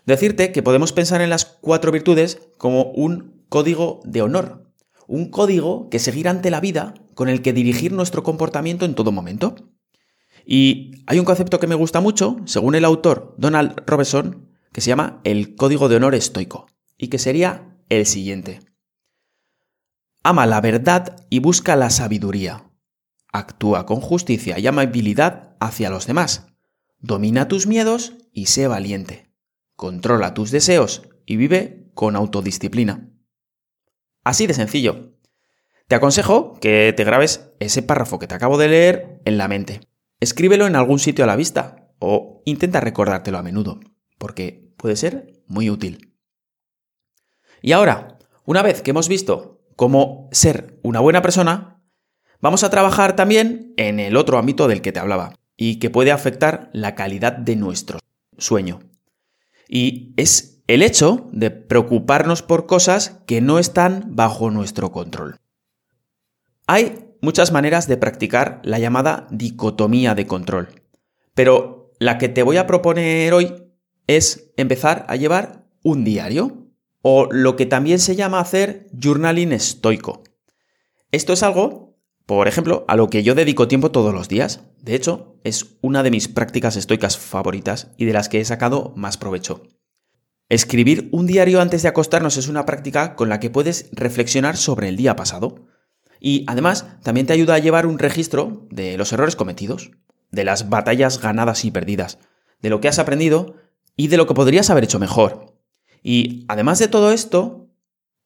Decirte 0.05 0.51
que 0.51 0.62
podemos 0.62 0.91
pensar 0.91 1.22
en 1.22 1.29
las 1.29 1.46
cuatro 1.46 1.93
virtudes 1.93 2.50
como 2.58 2.91
un 2.91 3.46
código 3.48 4.01
de 4.03 4.24
honor, 4.24 4.70
un 5.08 5.29
código 5.29 5.88
que 5.89 6.00
seguir 6.00 6.27
ante 6.27 6.51
la 6.51 6.60
vida 6.60 6.96
con 7.15 7.29
el 7.29 7.41
que 7.41 7.53
dirigir 7.53 7.93
nuestro 7.93 8.22
comportamiento 8.22 8.84
en 8.84 8.93
todo 8.93 9.13
momento. 9.13 9.55
Y 10.46 11.01
hay 11.08 11.17
un 11.17 11.24
concepto 11.24 11.62
que 11.62 11.67
me 11.67 11.75
gusta 11.75 12.01
mucho, 12.01 12.36
según 12.43 12.75
el 12.75 12.84
autor 12.84 13.36
Donald 13.38 13.84
Robeson, 13.88 14.50
que 14.74 14.81
se 14.81 14.89
llama 14.89 15.22
el 15.24 15.55
código 15.55 15.88
de 15.88 15.96
honor 15.96 16.13
estoico, 16.13 16.67
y 16.98 17.08
que 17.08 17.20
sería 17.20 17.77
el 17.88 18.05
siguiente. 18.05 18.60
Ama 20.24 20.46
la 20.46 20.62
verdad 20.62 21.25
y 21.30 21.40
busca 21.40 21.75
la 21.75 21.90
sabiduría. 21.90 22.70
Actúa 23.32 23.86
con 23.86 24.01
justicia 24.01 24.60
y 24.60 24.68
amabilidad 24.68 25.56
hacia 25.60 25.90
los 25.90 26.06
demás 26.08 26.51
Domina 27.04 27.48
tus 27.48 27.66
miedos 27.66 28.13
y 28.32 28.46
sé 28.46 28.68
valiente. 28.68 29.34
Controla 29.75 30.36
tus 30.36 30.51
deseos 30.51 31.10
y 31.25 31.36
vive 31.36 31.90
con 31.96 32.16
autodisciplina. 32.16 33.10
Así 34.24 34.46
de 34.46 34.54
sencillo. 34.54 35.18
Te 35.88 35.96
aconsejo 35.96 36.60
que 36.60 36.94
te 36.96 37.04
grabes 37.04 37.54
ese 37.60 37.82
párrafo 37.82 38.20
que 38.20 38.28
te 38.28 38.36
acabo 38.36 38.60
de 38.60 38.68
leer 38.68 39.22
en 39.25 39.40
la 39.40 39.48
mente. 39.48 39.82
Escríbelo 40.20 40.68
en 40.68 40.75
algún 40.75 41.00
sitio 41.00 41.24
a 41.24 41.28
la 41.28 41.36
vista 41.36 41.92
o 41.98 42.44
intenta 42.46 42.80
recordártelo 42.82 43.40
a 43.40 43.44
menudo, 43.44 43.80
porque 44.20 44.72
puede 44.78 44.96
ser 44.96 45.42
muy 45.48 45.72
útil. 45.72 46.13
Y 47.63 47.72
ahora, 47.72 48.20
una 48.46 48.62
vez 48.62 48.84
que 48.84 48.92
hemos 48.92 49.10
visto 49.10 49.61
cómo 49.82 50.30
ser 50.32 50.80
una 50.84 51.00
buena 51.00 51.24
persona, 51.24 51.82
vamos 52.40 52.64
a 52.64 52.70
trabajar 52.70 53.16
también 53.16 53.74
en 53.78 54.00
el 54.00 54.16
otro 54.16 54.38
ámbito 54.38 54.68
del 54.68 54.80
que 54.80 54.92
te 54.92 55.00
hablaba, 55.00 55.34
y 55.58 55.80
que 55.80 55.90
puede 55.90 56.12
afectar 56.12 56.70
la 56.72 56.94
calidad 56.94 57.32
de 57.32 57.56
nuestro 57.56 57.98
sueño. 58.38 58.82
Y 59.68 60.14
es 60.18 60.62
el 60.68 60.84
hecho 60.84 61.28
de 61.32 61.50
preocuparnos 61.50 62.44
por 62.44 62.68
cosas 62.68 63.24
que 63.26 63.42
no 63.42 63.58
están 63.58 64.16
bajo 64.16 64.52
nuestro 64.52 64.92
control. 64.92 65.38
Hay 66.68 67.16
muchas 67.20 67.52
maneras 67.52 67.88
de 67.88 67.98
practicar 67.98 68.62
la 68.64 68.78
llamada 68.78 69.26
dicotomía 69.32 70.14
de 70.14 70.28
control, 70.28 70.70
pero 71.34 71.92
la 71.98 72.20
que 72.20 72.30
te 72.30 72.44
voy 72.44 72.58
a 72.58 72.68
proponer 72.68 73.34
hoy 73.34 73.52
es 74.06 74.54
empezar 74.58 75.08
a 75.10 75.16
llevar 75.16 75.66
un 75.82 76.04
diario, 76.04 76.61
o 77.01 77.27
lo 77.31 77.55
que 77.55 77.65
también 77.65 78.00
se 78.00 78.15
llama 78.15 78.39
hacer 78.39 78.88
journaling 78.91 79.51
estoico. 79.51 80.24
Esto 81.12 81.34
es 81.34 81.43
algo 81.43 81.91
por 82.31 82.48
ejemplo, 82.48 82.86
a 82.88 82.96
lo 82.96 83.10
que 83.10 83.24
yo 83.24 83.36
dedico 83.36 83.67
tiempo 83.67 83.91
todos 83.91 84.13
los 84.13 84.29
días. 84.29 84.62
De 84.81 84.96
hecho, 84.96 85.36
es 85.43 85.77
una 85.81 86.01
de 86.01 86.12
mis 86.12 86.29
prácticas 86.29 86.77
estoicas 86.77 87.17
favoritas 87.17 87.91
y 87.98 88.05
de 88.05 88.13
las 88.13 88.29
que 88.29 88.39
he 88.39 88.46
sacado 88.46 88.93
más 88.96 89.17
provecho. 89.17 89.63
Escribir 90.48 91.10
un 91.12 91.27
diario 91.27 91.60
antes 91.60 91.81
de 91.81 91.89
acostarnos 91.89 92.38
es 92.38 92.48
una 92.48 92.65
práctica 92.65 93.15
con 93.17 93.27
la 93.27 93.41
que 93.41 93.50
puedes 93.50 93.89
reflexionar 93.91 94.55
sobre 94.55 94.88
el 94.88 94.96
día 94.96 95.17
pasado. 95.17 95.67
Y 96.22 96.46
además 96.48 96.86
también 97.03 97.27
te 97.27 97.34
ayuda 97.34 97.55
a 97.55 97.60
llevar 97.60 97.86
un 97.86 98.00
registro 98.00 98.65
de 98.70 98.98
los 98.98 99.12
errores 99.12 99.36
cometidos, 99.36 99.91
de 100.31 100.46
las 100.46 100.70
batallas 100.70 101.20
ganadas 101.20 101.65
y 101.65 101.72
perdidas, 101.72 102.17
de 102.62 102.70
lo 102.70 102.79
que 102.79 102.88
has 102.88 103.00
aprendido 103.00 103.55
y 103.98 104.08
de 104.08 104.15
lo 104.15 104.25
que 104.25 104.36
podrías 104.36 104.70
haber 104.70 104.86
hecho 104.86 105.00
mejor. 105.00 105.50
Y 106.01 106.46
además 106.48 106.79
de 106.79 106.88
todo 106.88 107.12
esto, 107.12 107.70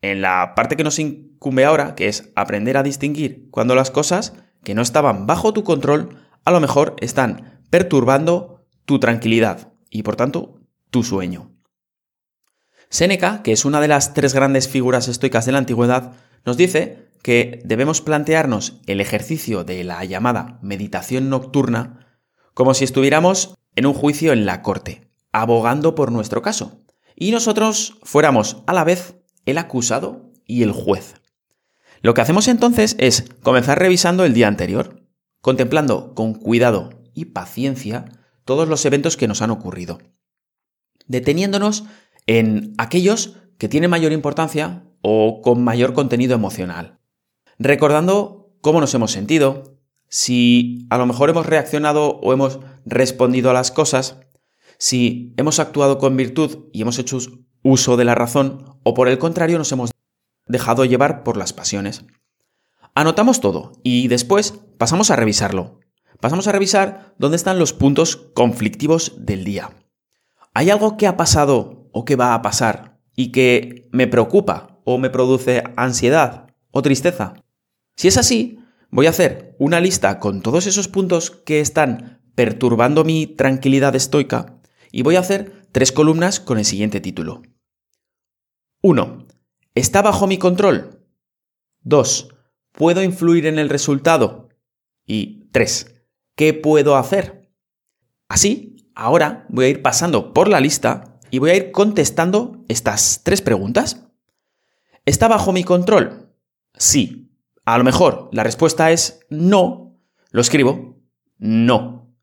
en 0.01 0.21
la 0.21 0.53
parte 0.55 0.75
que 0.75 0.83
nos 0.83 0.99
incumbe 0.99 1.65
ahora, 1.65 1.95
que 1.95 2.07
es 2.07 2.31
aprender 2.35 2.77
a 2.77 2.83
distinguir 2.83 3.49
cuando 3.51 3.75
las 3.75 3.91
cosas 3.91 4.33
que 4.63 4.75
no 4.75 4.81
estaban 4.81 5.27
bajo 5.27 5.53
tu 5.53 5.63
control 5.63 6.17
a 6.43 6.51
lo 6.51 6.59
mejor 6.59 6.95
están 6.99 7.61
perturbando 7.69 8.65
tu 8.85 8.99
tranquilidad 8.99 9.73
y 9.89 10.03
por 10.03 10.15
tanto 10.15 10.61
tu 10.91 11.03
sueño. 11.03 11.51
Séneca, 12.89 13.41
que 13.41 13.51
es 13.51 13.65
una 13.65 13.81
de 13.81 13.87
las 13.87 14.13
tres 14.13 14.33
grandes 14.33 14.69
figuras 14.69 15.07
estoicas 15.07 15.45
de 15.45 15.51
la 15.51 15.57
antigüedad, 15.57 16.13
nos 16.45 16.55
dice 16.55 17.09
que 17.23 17.61
debemos 17.65 18.01
plantearnos 18.01 18.79
el 18.85 19.01
ejercicio 19.01 19.63
de 19.63 19.83
la 19.83 20.05
llamada 20.05 20.59
meditación 20.61 21.29
nocturna 21.29 22.21
como 22.53 22.73
si 22.73 22.85
estuviéramos 22.85 23.55
en 23.75 23.87
un 23.87 23.93
juicio 23.93 24.31
en 24.31 24.45
la 24.45 24.61
corte, 24.61 25.09
abogando 25.31 25.95
por 25.95 26.11
nuestro 26.11 26.41
caso, 26.41 26.84
y 27.15 27.31
nosotros 27.31 27.97
fuéramos 28.03 28.57
a 28.67 28.73
la 28.73 28.83
vez 28.83 29.15
el 29.45 29.57
acusado 29.57 30.31
y 30.45 30.63
el 30.63 30.71
juez. 30.71 31.15
Lo 32.01 32.13
que 32.13 32.21
hacemos 32.21 32.47
entonces 32.47 32.95
es 32.99 33.25
comenzar 33.41 33.79
revisando 33.79 34.25
el 34.25 34.33
día 34.33 34.47
anterior, 34.47 35.01
contemplando 35.41 36.13
con 36.13 36.33
cuidado 36.33 36.89
y 37.13 37.25
paciencia 37.25 38.05
todos 38.43 38.67
los 38.67 38.85
eventos 38.85 39.17
que 39.17 39.27
nos 39.27 39.41
han 39.41 39.51
ocurrido, 39.51 39.99
deteniéndonos 41.07 41.85
en 42.27 42.73
aquellos 42.77 43.37
que 43.57 43.69
tienen 43.69 43.89
mayor 43.89 44.11
importancia 44.11 44.83
o 45.01 45.41
con 45.41 45.63
mayor 45.63 45.93
contenido 45.93 46.35
emocional, 46.35 46.99
recordando 47.57 48.53
cómo 48.61 48.81
nos 48.81 48.93
hemos 48.93 49.11
sentido, 49.11 49.79
si 50.09 50.87
a 50.89 50.97
lo 50.97 51.05
mejor 51.05 51.29
hemos 51.29 51.45
reaccionado 51.45 52.17
o 52.17 52.33
hemos 52.33 52.59
respondido 52.85 53.49
a 53.49 53.53
las 53.53 53.71
cosas, 53.71 54.17
si 54.77 55.33
hemos 55.37 55.59
actuado 55.59 55.97
con 55.97 56.17
virtud 56.17 56.67
y 56.73 56.81
hemos 56.81 56.99
hecho 56.99 57.17
uso 57.63 57.97
de 57.97 58.05
la 58.05 58.15
razón 58.15 58.77
o 58.83 58.93
por 58.93 59.07
el 59.07 59.17
contrario 59.17 59.57
nos 59.57 59.71
hemos 59.71 59.91
dejado 60.47 60.85
llevar 60.85 61.23
por 61.23 61.37
las 61.37 61.53
pasiones. 61.53 62.05
Anotamos 62.93 63.41
todo 63.41 63.73
y 63.83 64.07
después 64.07 64.53
pasamos 64.77 65.11
a 65.11 65.15
revisarlo. 65.15 65.79
Pasamos 66.21 66.47
a 66.47 66.51
revisar 66.51 67.13
dónde 67.17 67.37
están 67.37 67.59
los 67.59 67.73
puntos 67.73 68.15
conflictivos 68.33 69.13
del 69.17 69.43
día. 69.43 69.71
¿Hay 70.53 70.69
algo 70.69 70.95
que 70.95 71.07
ha 71.07 71.17
pasado 71.17 71.89
o 71.91 72.05
que 72.05 72.15
va 72.15 72.33
a 72.33 72.41
pasar 72.41 72.99
y 73.15 73.31
que 73.31 73.89
me 73.91 74.07
preocupa 74.07 74.79
o 74.85 74.97
me 74.97 75.09
produce 75.09 75.63
ansiedad 75.75 76.53
o 76.71 76.81
tristeza? 76.81 77.33
Si 77.97 78.07
es 78.07 78.17
así, 78.17 78.59
voy 78.89 79.07
a 79.07 79.09
hacer 79.09 79.55
una 79.59 79.81
lista 79.81 80.19
con 80.19 80.41
todos 80.41 80.67
esos 80.67 80.87
puntos 80.87 81.31
que 81.31 81.59
están 81.59 82.21
perturbando 82.35 83.03
mi 83.03 83.27
tranquilidad 83.27 83.95
estoica 83.95 84.54
y 84.95 85.01
voy 85.01 85.17
a 85.17 85.19
hacer 85.19 85.67
tres 85.73 85.91
columnas 85.91 86.39
con 86.39 86.57
el 86.57 86.63
siguiente 86.63 87.01
título. 87.01 87.41
1. 88.81 89.27
¿Está 89.73 90.01
bajo 90.01 90.25
mi 90.25 90.37
control? 90.37 91.05
2. 91.81 92.29
¿Puedo 92.71 93.03
influir 93.03 93.45
en 93.45 93.59
el 93.59 93.67
resultado? 93.67 94.47
Y 95.05 95.49
3. 95.51 95.93
¿Qué 96.37 96.53
puedo 96.53 96.95
hacer? 96.95 97.51
Así, 98.29 98.89
ahora 98.95 99.45
voy 99.49 99.65
a 99.65 99.67
ir 99.67 99.81
pasando 99.81 100.31
por 100.31 100.47
la 100.47 100.61
lista 100.61 101.19
y 101.29 101.39
voy 101.39 101.49
a 101.49 101.57
ir 101.57 101.71
contestando 101.73 102.63
estas 102.69 103.21
tres 103.25 103.41
preguntas. 103.41 104.07
¿Está 105.03 105.27
bajo 105.27 105.51
mi 105.51 105.65
control? 105.65 106.33
Sí. 106.73 107.33
A 107.65 107.77
lo 107.77 107.83
mejor 107.83 108.29
la 108.31 108.45
respuesta 108.45 108.93
es 108.93 109.19
no. 109.29 109.99
Lo 110.31 110.39
escribo. 110.39 111.03
No. 111.37 112.15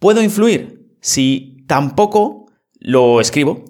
¿Puedo 0.00 0.20
influir? 0.22 0.90
Si 1.00 1.55
tampoco 1.66 2.46
lo 2.78 3.20
escribo. 3.20 3.64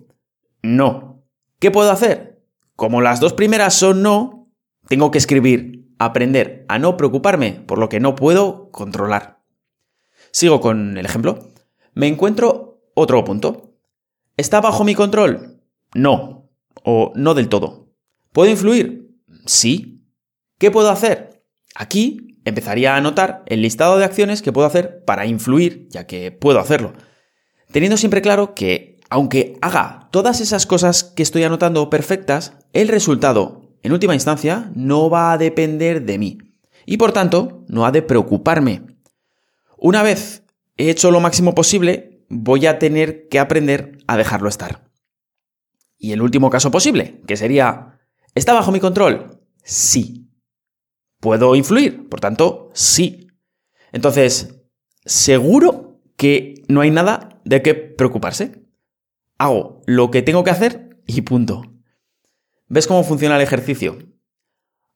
No. 0.62 1.24
¿Qué 1.58 1.70
puedo 1.70 1.90
hacer? 1.90 2.42
Como 2.74 3.00
las 3.00 3.20
dos 3.20 3.32
primeras 3.32 3.74
son 3.74 4.02
no, 4.02 4.50
tengo 4.88 5.10
que 5.10 5.18
escribir 5.18 5.86
aprender 5.98 6.64
a 6.68 6.78
no 6.78 6.96
preocuparme 6.96 7.52
por 7.66 7.78
lo 7.78 7.88
que 7.88 8.00
no 8.00 8.14
puedo 8.14 8.70
controlar. 8.70 9.42
Sigo 10.30 10.60
con 10.60 10.98
el 10.98 11.06
ejemplo. 11.06 11.38
Me 11.94 12.06
encuentro 12.08 12.82
otro 12.94 13.24
punto. 13.24 13.74
¿Está 14.36 14.60
bajo 14.60 14.84
mi 14.84 14.94
control? 14.94 15.62
No, 15.94 16.50
o 16.82 17.12
no 17.14 17.34
del 17.34 17.48
todo. 17.48 17.94
¿Puedo 18.32 18.50
influir? 18.50 19.14
Sí. 19.46 20.04
¿Qué 20.58 20.70
puedo 20.70 20.90
hacer? 20.90 21.42
Aquí 21.74 22.38
empezaría 22.44 22.94
a 22.94 22.98
anotar 22.98 23.42
el 23.46 23.62
listado 23.62 23.98
de 23.98 24.04
acciones 24.04 24.42
que 24.42 24.52
puedo 24.52 24.66
hacer 24.66 25.04
para 25.04 25.26
influir, 25.26 25.88
ya 25.88 26.06
que 26.06 26.32
puedo 26.32 26.60
hacerlo. 26.60 26.92
Teniendo 27.76 27.98
siempre 27.98 28.22
claro 28.22 28.54
que, 28.54 29.02
aunque 29.10 29.58
haga 29.60 30.08
todas 30.10 30.40
esas 30.40 30.64
cosas 30.64 31.04
que 31.04 31.22
estoy 31.22 31.44
anotando 31.44 31.90
perfectas, 31.90 32.54
el 32.72 32.88
resultado, 32.88 33.68
en 33.82 33.92
última 33.92 34.14
instancia, 34.14 34.70
no 34.74 35.10
va 35.10 35.32
a 35.32 35.36
depender 35.36 36.06
de 36.06 36.16
mí. 36.16 36.38
Y 36.86 36.96
por 36.96 37.12
tanto, 37.12 37.66
no 37.68 37.84
ha 37.84 37.92
de 37.92 38.00
preocuparme. 38.00 38.86
Una 39.76 40.02
vez 40.02 40.42
he 40.78 40.88
hecho 40.88 41.10
lo 41.10 41.20
máximo 41.20 41.54
posible, 41.54 42.24
voy 42.30 42.64
a 42.64 42.78
tener 42.78 43.28
que 43.28 43.38
aprender 43.38 43.98
a 44.06 44.16
dejarlo 44.16 44.48
estar. 44.48 44.90
Y 45.98 46.12
el 46.12 46.22
último 46.22 46.48
caso 46.48 46.70
posible, 46.70 47.20
que 47.26 47.36
sería, 47.36 47.98
¿está 48.34 48.54
bajo 48.54 48.72
mi 48.72 48.80
control? 48.80 49.42
Sí. 49.62 50.30
¿Puedo 51.20 51.54
influir? 51.54 52.08
Por 52.08 52.20
tanto, 52.20 52.70
sí. 52.72 53.26
Entonces, 53.92 54.62
seguro 55.04 56.00
que 56.16 56.64
no 56.68 56.80
hay 56.80 56.90
nada 56.90 57.35
de 57.46 57.62
qué 57.62 57.74
preocuparse. 57.74 58.66
Hago 59.38 59.80
lo 59.86 60.10
que 60.10 60.22
tengo 60.22 60.44
que 60.44 60.50
hacer 60.50 61.00
y 61.06 61.22
punto. 61.22 61.62
¿Ves 62.68 62.86
cómo 62.86 63.04
funciona 63.04 63.36
el 63.36 63.42
ejercicio? 63.42 63.98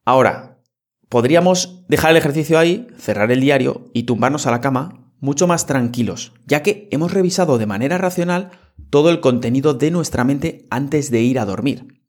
Ahora, 0.03 0.61
podríamos 1.07 1.85
dejar 1.87 2.11
el 2.11 2.17
ejercicio 2.17 2.59
ahí, 2.59 2.87
cerrar 2.97 3.31
el 3.31 3.39
diario 3.39 3.89
y 3.93 4.03
tumbarnos 4.03 4.47
a 4.47 4.51
la 4.51 4.61
cama 4.61 5.13
mucho 5.19 5.47
más 5.47 5.65
tranquilos, 5.65 6.33
ya 6.45 6.61
que 6.61 6.89
hemos 6.91 7.13
revisado 7.13 7.57
de 7.57 7.67
manera 7.67 7.97
racional 7.97 8.51
todo 8.89 9.09
el 9.11 9.21
contenido 9.21 9.73
de 9.73 9.91
nuestra 9.91 10.23
mente 10.23 10.67
antes 10.69 11.11
de 11.11 11.21
ir 11.21 11.39
a 11.39 11.45
dormir. 11.45 12.01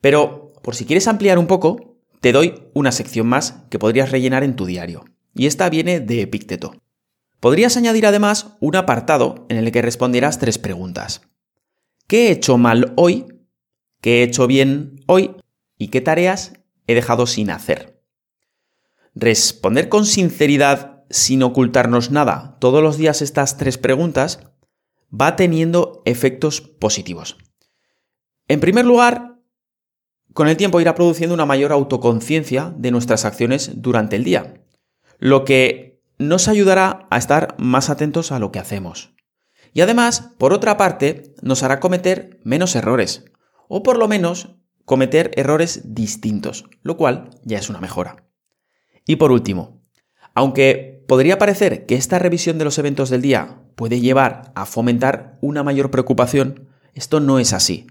Pero, 0.00 0.52
por 0.62 0.74
si 0.74 0.86
quieres 0.86 1.08
ampliar 1.08 1.38
un 1.38 1.46
poco, 1.46 1.98
te 2.20 2.32
doy 2.32 2.62
una 2.72 2.92
sección 2.92 3.26
más 3.26 3.64
que 3.68 3.78
podrías 3.78 4.10
rellenar 4.10 4.44
en 4.44 4.56
tu 4.56 4.64
diario, 4.64 5.04
y 5.34 5.46
esta 5.46 5.68
viene 5.68 6.00
de 6.00 6.22
Epicteto. 6.22 6.72
Podrías 7.40 7.76
añadir 7.76 8.06
además 8.06 8.54
un 8.60 8.76
apartado 8.76 9.46
en 9.48 9.56
el 9.56 9.72
que 9.72 9.82
responderás 9.82 10.38
tres 10.38 10.58
preguntas. 10.58 11.22
¿Qué 12.06 12.28
he 12.28 12.32
hecho 12.32 12.58
mal 12.58 12.92
hoy? 12.96 13.26
¿Qué 14.00 14.20
he 14.20 14.22
hecho 14.22 14.46
bien 14.46 15.02
hoy? 15.06 15.36
¿Y 15.78 15.88
qué 15.88 16.00
tareas 16.00 16.52
he 16.86 16.94
dejado 16.94 17.26
sin 17.26 17.50
hacer? 17.50 18.02
Responder 19.14 19.88
con 19.88 20.06
sinceridad 20.06 21.04
sin 21.10 21.42
ocultarnos 21.42 22.10
nada 22.10 22.56
todos 22.60 22.82
los 22.82 22.96
días 22.96 23.20
estas 23.22 23.56
tres 23.56 23.78
preguntas, 23.78 24.40
va 25.12 25.34
teniendo 25.34 26.02
efectos 26.04 26.60
positivos. 26.60 27.36
En 28.46 28.60
primer 28.60 28.84
lugar, 28.84 29.40
con 30.32 30.46
el 30.48 30.56
tiempo 30.56 30.80
irá 30.80 30.94
produciendo 30.94 31.34
una 31.34 31.46
mayor 31.46 31.72
autoconciencia 31.72 32.72
de 32.76 32.90
nuestras 32.92 33.24
acciones 33.24 33.82
durante 33.82 34.16
el 34.16 34.24
día, 34.24 34.62
lo 35.18 35.44
que 35.44 35.89
nos 36.20 36.46
ayudará 36.46 37.08
a 37.10 37.18
estar 37.18 37.56
más 37.58 37.90
atentos 37.90 38.30
a 38.30 38.38
lo 38.38 38.52
que 38.52 38.60
hacemos. 38.60 39.12
Y 39.72 39.80
además, 39.80 40.30
por 40.38 40.52
otra 40.52 40.76
parte, 40.76 41.34
nos 41.42 41.62
hará 41.62 41.80
cometer 41.80 42.38
menos 42.44 42.76
errores, 42.76 43.24
o 43.68 43.82
por 43.82 43.98
lo 43.98 44.06
menos 44.06 44.56
cometer 44.84 45.32
errores 45.34 45.94
distintos, 45.94 46.66
lo 46.82 46.96
cual 46.96 47.30
ya 47.42 47.58
es 47.58 47.68
una 47.70 47.80
mejora. 47.80 48.28
Y 49.06 49.16
por 49.16 49.32
último, 49.32 49.82
aunque 50.34 51.00
Podría 51.10 51.38
parecer 51.38 51.86
que 51.86 51.96
esta 51.96 52.20
revisión 52.20 52.56
de 52.56 52.64
los 52.64 52.78
eventos 52.78 53.10
del 53.10 53.20
día 53.20 53.62
puede 53.74 53.98
llevar 53.98 54.52
a 54.54 54.64
fomentar 54.64 55.38
una 55.40 55.64
mayor 55.64 55.90
preocupación. 55.90 56.68
Esto 56.94 57.18
no 57.18 57.40
es 57.40 57.52
así. 57.52 57.88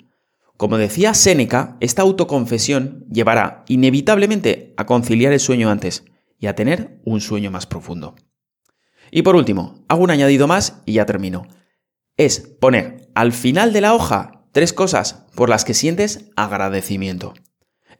Como 0.55 0.77
decía 0.77 1.13
Séneca, 1.13 1.75
esta 1.81 2.01
autoconfesión 2.01 3.05
llevará 3.11 3.65
inevitablemente 3.67 4.73
a 4.77 4.85
conciliar 4.85 5.33
el 5.33 5.41
sueño 5.41 5.69
antes 5.69 6.05
y 6.39 6.47
a 6.47 6.55
tener 6.55 7.01
un 7.03 7.19
sueño 7.19 7.51
más 7.51 7.65
profundo. 7.65 8.15
Y 9.11 9.21
por 9.21 9.35
último, 9.35 9.83
hago 9.87 10.03
un 10.03 10.11
añadido 10.11 10.47
más 10.47 10.81
y 10.85 10.93
ya 10.93 11.05
termino. 11.05 11.47
Es 12.17 12.39
poner 12.39 13.09
al 13.15 13.31
final 13.31 13.73
de 13.73 13.81
la 13.81 13.93
hoja 13.93 14.43
tres 14.51 14.73
cosas 14.73 15.25
por 15.35 15.49
las 15.49 15.65
que 15.65 15.73
sientes 15.73 16.31
agradecimiento. 16.35 17.33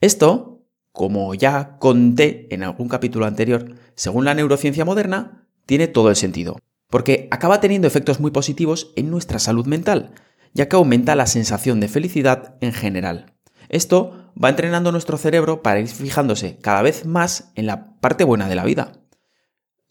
Esto 0.02 0.60
como 0.92 1.34
ya 1.34 1.78
conté 1.78 2.54
en 2.54 2.64
algún 2.64 2.90
capítulo 2.90 3.26
anterior, 3.26 3.74
según 3.96 4.26
la 4.26 4.34
neurociencia 4.34 4.86
moderna, 4.86 5.48
tiene 5.66 5.88
todo 5.88 6.10
el 6.10 6.16
sentido, 6.16 6.58
porque 6.90 7.28
acaba 7.32 7.62
teniendo 7.62 7.88
efectos 7.88 8.20
muy 8.20 8.32
positivos 8.32 8.92
en 8.96 9.10
nuestra 9.10 9.40
salud 9.40 9.66
mental, 9.66 10.12
ya 10.54 10.68
que 10.68 10.76
aumenta 10.76 11.16
la 11.16 11.28
sensación 11.28 11.80
de 11.80 11.88
felicidad 11.88 12.58
en 12.60 12.74
general. 12.74 13.34
Esto 13.70 14.34
va 14.42 14.50
entrenando 14.50 14.92
nuestro 14.92 15.18
cerebro 15.18 15.62
para 15.62 15.80
ir 15.80 15.88
fijándose 15.88 16.58
cada 16.58 16.82
vez 16.82 17.06
más 17.06 17.52
en 17.56 17.68
la 17.68 17.98
parte 18.02 18.24
buena 18.24 18.50
de 18.50 18.56
la 18.56 18.66
vida. 18.66 18.92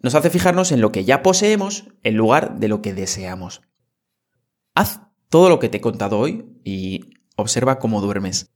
Nos 0.02 0.14
hace 0.14 0.30
fijarnos 0.30 0.72
en 0.72 0.80
lo 0.80 0.92
que 0.92 1.04
ya 1.04 1.22
poseemos 1.22 1.88
en 2.02 2.16
lugar 2.16 2.58
de 2.58 2.68
lo 2.68 2.82
que 2.82 2.94
deseamos. 2.94 3.62
Haz 4.74 5.00
todo 5.28 5.48
lo 5.48 5.58
que 5.58 5.68
te 5.68 5.78
he 5.78 5.80
contado 5.80 6.18
hoy 6.18 6.46
y 6.64 7.10
observa 7.36 7.78
cómo 7.78 8.00
duermes. 8.00 8.52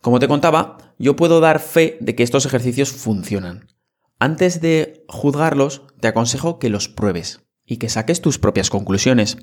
Como 0.00 0.20
te 0.20 0.28
contaba, 0.28 0.94
yo 0.98 1.16
puedo 1.16 1.40
dar 1.40 1.58
fe 1.58 1.98
de 2.00 2.14
que 2.14 2.22
estos 2.22 2.46
ejercicios 2.46 2.92
funcionan. 2.92 3.66
Antes 4.20 4.60
de 4.60 5.04
juzgarlos, 5.08 5.82
te 6.00 6.08
aconsejo 6.08 6.58
que 6.58 6.70
los 6.70 6.88
pruebes 6.88 7.46
y 7.64 7.76
que 7.76 7.88
saques 7.88 8.20
tus 8.20 8.38
propias 8.38 8.70
conclusiones. 8.70 9.38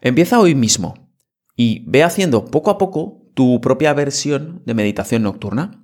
Empieza 0.00 0.40
hoy 0.40 0.54
mismo 0.54 1.10
y 1.56 1.84
ve 1.88 2.02
haciendo 2.02 2.46
poco 2.46 2.70
a 2.70 2.78
poco 2.78 3.22
tu 3.34 3.60
propia 3.60 3.92
versión 3.94 4.62
de 4.64 4.74
meditación 4.74 5.22
nocturna. 5.22 5.81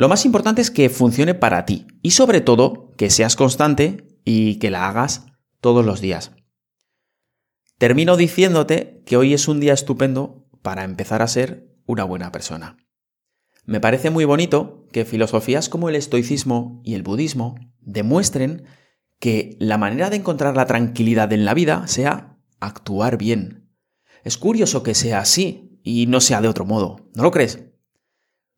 Lo 0.00 0.08
más 0.08 0.24
importante 0.24 0.62
es 0.62 0.70
que 0.70 0.88
funcione 0.88 1.34
para 1.34 1.66
ti 1.66 1.86
y 2.00 2.12
sobre 2.12 2.40
todo 2.40 2.90
que 2.96 3.10
seas 3.10 3.36
constante 3.36 4.08
y 4.24 4.58
que 4.58 4.70
la 4.70 4.88
hagas 4.88 5.26
todos 5.60 5.84
los 5.84 6.00
días. 6.00 6.32
Termino 7.76 8.16
diciéndote 8.16 9.02
que 9.04 9.18
hoy 9.18 9.34
es 9.34 9.46
un 9.46 9.60
día 9.60 9.74
estupendo 9.74 10.48
para 10.62 10.84
empezar 10.84 11.20
a 11.20 11.28
ser 11.28 11.68
una 11.84 12.04
buena 12.04 12.32
persona. 12.32 12.78
Me 13.66 13.78
parece 13.78 14.08
muy 14.08 14.24
bonito 14.24 14.86
que 14.90 15.04
filosofías 15.04 15.68
como 15.68 15.90
el 15.90 15.96
estoicismo 15.96 16.80
y 16.82 16.94
el 16.94 17.02
budismo 17.02 17.56
demuestren 17.82 18.64
que 19.18 19.54
la 19.60 19.76
manera 19.76 20.08
de 20.08 20.16
encontrar 20.16 20.56
la 20.56 20.64
tranquilidad 20.64 21.30
en 21.34 21.44
la 21.44 21.52
vida 21.52 21.86
sea 21.88 22.38
actuar 22.58 23.18
bien. 23.18 23.68
Es 24.24 24.38
curioso 24.38 24.82
que 24.82 24.94
sea 24.94 25.18
así 25.18 25.78
y 25.82 26.06
no 26.06 26.22
sea 26.22 26.40
de 26.40 26.48
otro 26.48 26.64
modo, 26.64 27.10
¿no 27.14 27.22
lo 27.22 27.30
crees? 27.30 27.64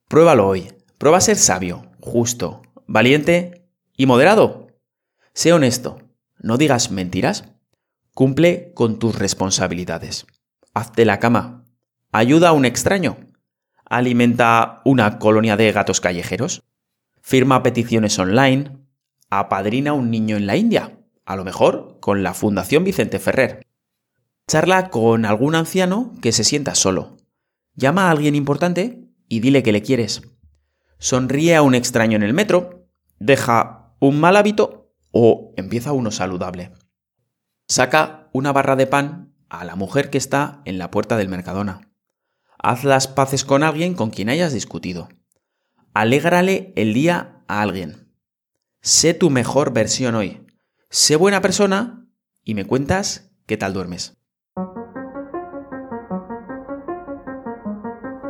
Pruébalo 0.06 0.46
hoy. 0.46 0.68
Prueba 1.02 1.18
a 1.18 1.20
ser 1.20 1.36
sabio, 1.36 1.90
justo, 1.98 2.62
valiente 2.86 3.66
y 3.96 4.06
moderado. 4.06 4.68
Sé 5.34 5.52
honesto, 5.52 5.98
no 6.38 6.58
digas 6.58 6.92
mentiras, 6.92 7.42
cumple 8.14 8.70
con 8.74 9.00
tus 9.00 9.18
responsabilidades. 9.18 10.26
Hazte 10.74 11.04
la 11.04 11.18
cama, 11.18 11.64
ayuda 12.12 12.50
a 12.50 12.52
un 12.52 12.64
extraño, 12.64 13.16
alimenta 13.84 14.80
una 14.84 15.18
colonia 15.18 15.56
de 15.56 15.72
gatos 15.72 16.00
callejeros, 16.00 16.62
firma 17.20 17.64
peticiones 17.64 18.16
online, 18.20 18.70
apadrina 19.28 19.94
un 19.94 20.08
niño 20.08 20.36
en 20.36 20.46
la 20.46 20.56
India, 20.56 21.00
a 21.24 21.34
lo 21.34 21.42
mejor 21.42 21.98
con 21.98 22.22
la 22.22 22.32
Fundación 22.32 22.84
Vicente 22.84 23.18
Ferrer. 23.18 23.66
Charla 24.46 24.88
con 24.90 25.24
algún 25.24 25.56
anciano 25.56 26.12
que 26.22 26.30
se 26.30 26.44
sienta 26.44 26.76
solo. 26.76 27.16
Llama 27.74 28.06
a 28.06 28.12
alguien 28.12 28.36
importante 28.36 29.08
y 29.28 29.40
dile 29.40 29.64
que 29.64 29.72
le 29.72 29.82
quieres. 29.82 30.22
Sonríe 31.02 31.56
a 31.56 31.62
un 31.62 31.74
extraño 31.74 32.14
en 32.14 32.22
el 32.22 32.32
metro, 32.32 32.86
deja 33.18 33.92
un 33.98 34.20
mal 34.20 34.36
hábito 34.36 34.94
o 35.10 35.52
empieza 35.56 35.90
uno 35.90 36.12
saludable. 36.12 36.70
Saca 37.66 38.30
una 38.32 38.52
barra 38.52 38.76
de 38.76 38.86
pan 38.86 39.34
a 39.48 39.64
la 39.64 39.74
mujer 39.74 40.10
que 40.10 40.18
está 40.18 40.62
en 40.64 40.78
la 40.78 40.92
puerta 40.92 41.16
del 41.16 41.28
Mercadona. 41.28 41.90
Haz 42.56 42.84
las 42.84 43.08
paces 43.08 43.44
con 43.44 43.64
alguien 43.64 43.94
con 43.94 44.10
quien 44.10 44.28
hayas 44.28 44.52
discutido. 44.52 45.08
Alégrale 45.92 46.72
el 46.76 46.94
día 46.94 47.42
a 47.48 47.62
alguien. 47.62 48.14
Sé 48.80 49.12
tu 49.12 49.28
mejor 49.28 49.72
versión 49.72 50.14
hoy. 50.14 50.46
Sé 50.88 51.16
buena 51.16 51.42
persona 51.42 52.06
y 52.44 52.54
me 52.54 52.64
cuentas 52.64 53.32
qué 53.46 53.56
tal 53.56 53.72
duermes. 53.72 54.21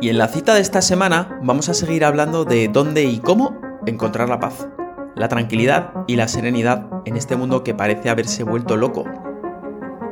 Y 0.03 0.09
en 0.09 0.17
la 0.17 0.27
cita 0.27 0.53
de 0.53 0.59
esta 0.59 0.81
semana 0.81 1.39
vamos 1.41 1.69
a 1.69 1.73
seguir 1.73 2.03
hablando 2.03 2.43
de 2.43 2.67
dónde 2.67 3.05
y 3.05 3.19
cómo 3.19 3.61
encontrar 3.85 4.27
la 4.27 4.41
paz, 4.41 4.67
la 5.15 5.29
tranquilidad 5.29 5.93
y 6.07 6.17
la 6.17 6.27
serenidad 6.27 6.89
en 7.05 7.15
este 7.15 7.37
mundo 7.37 7.63
que 7.63 7.73
parece 7.73 8.09
haberse 8.09 8.43
vuelto 8.43 8.75
loco. 8.75 9.05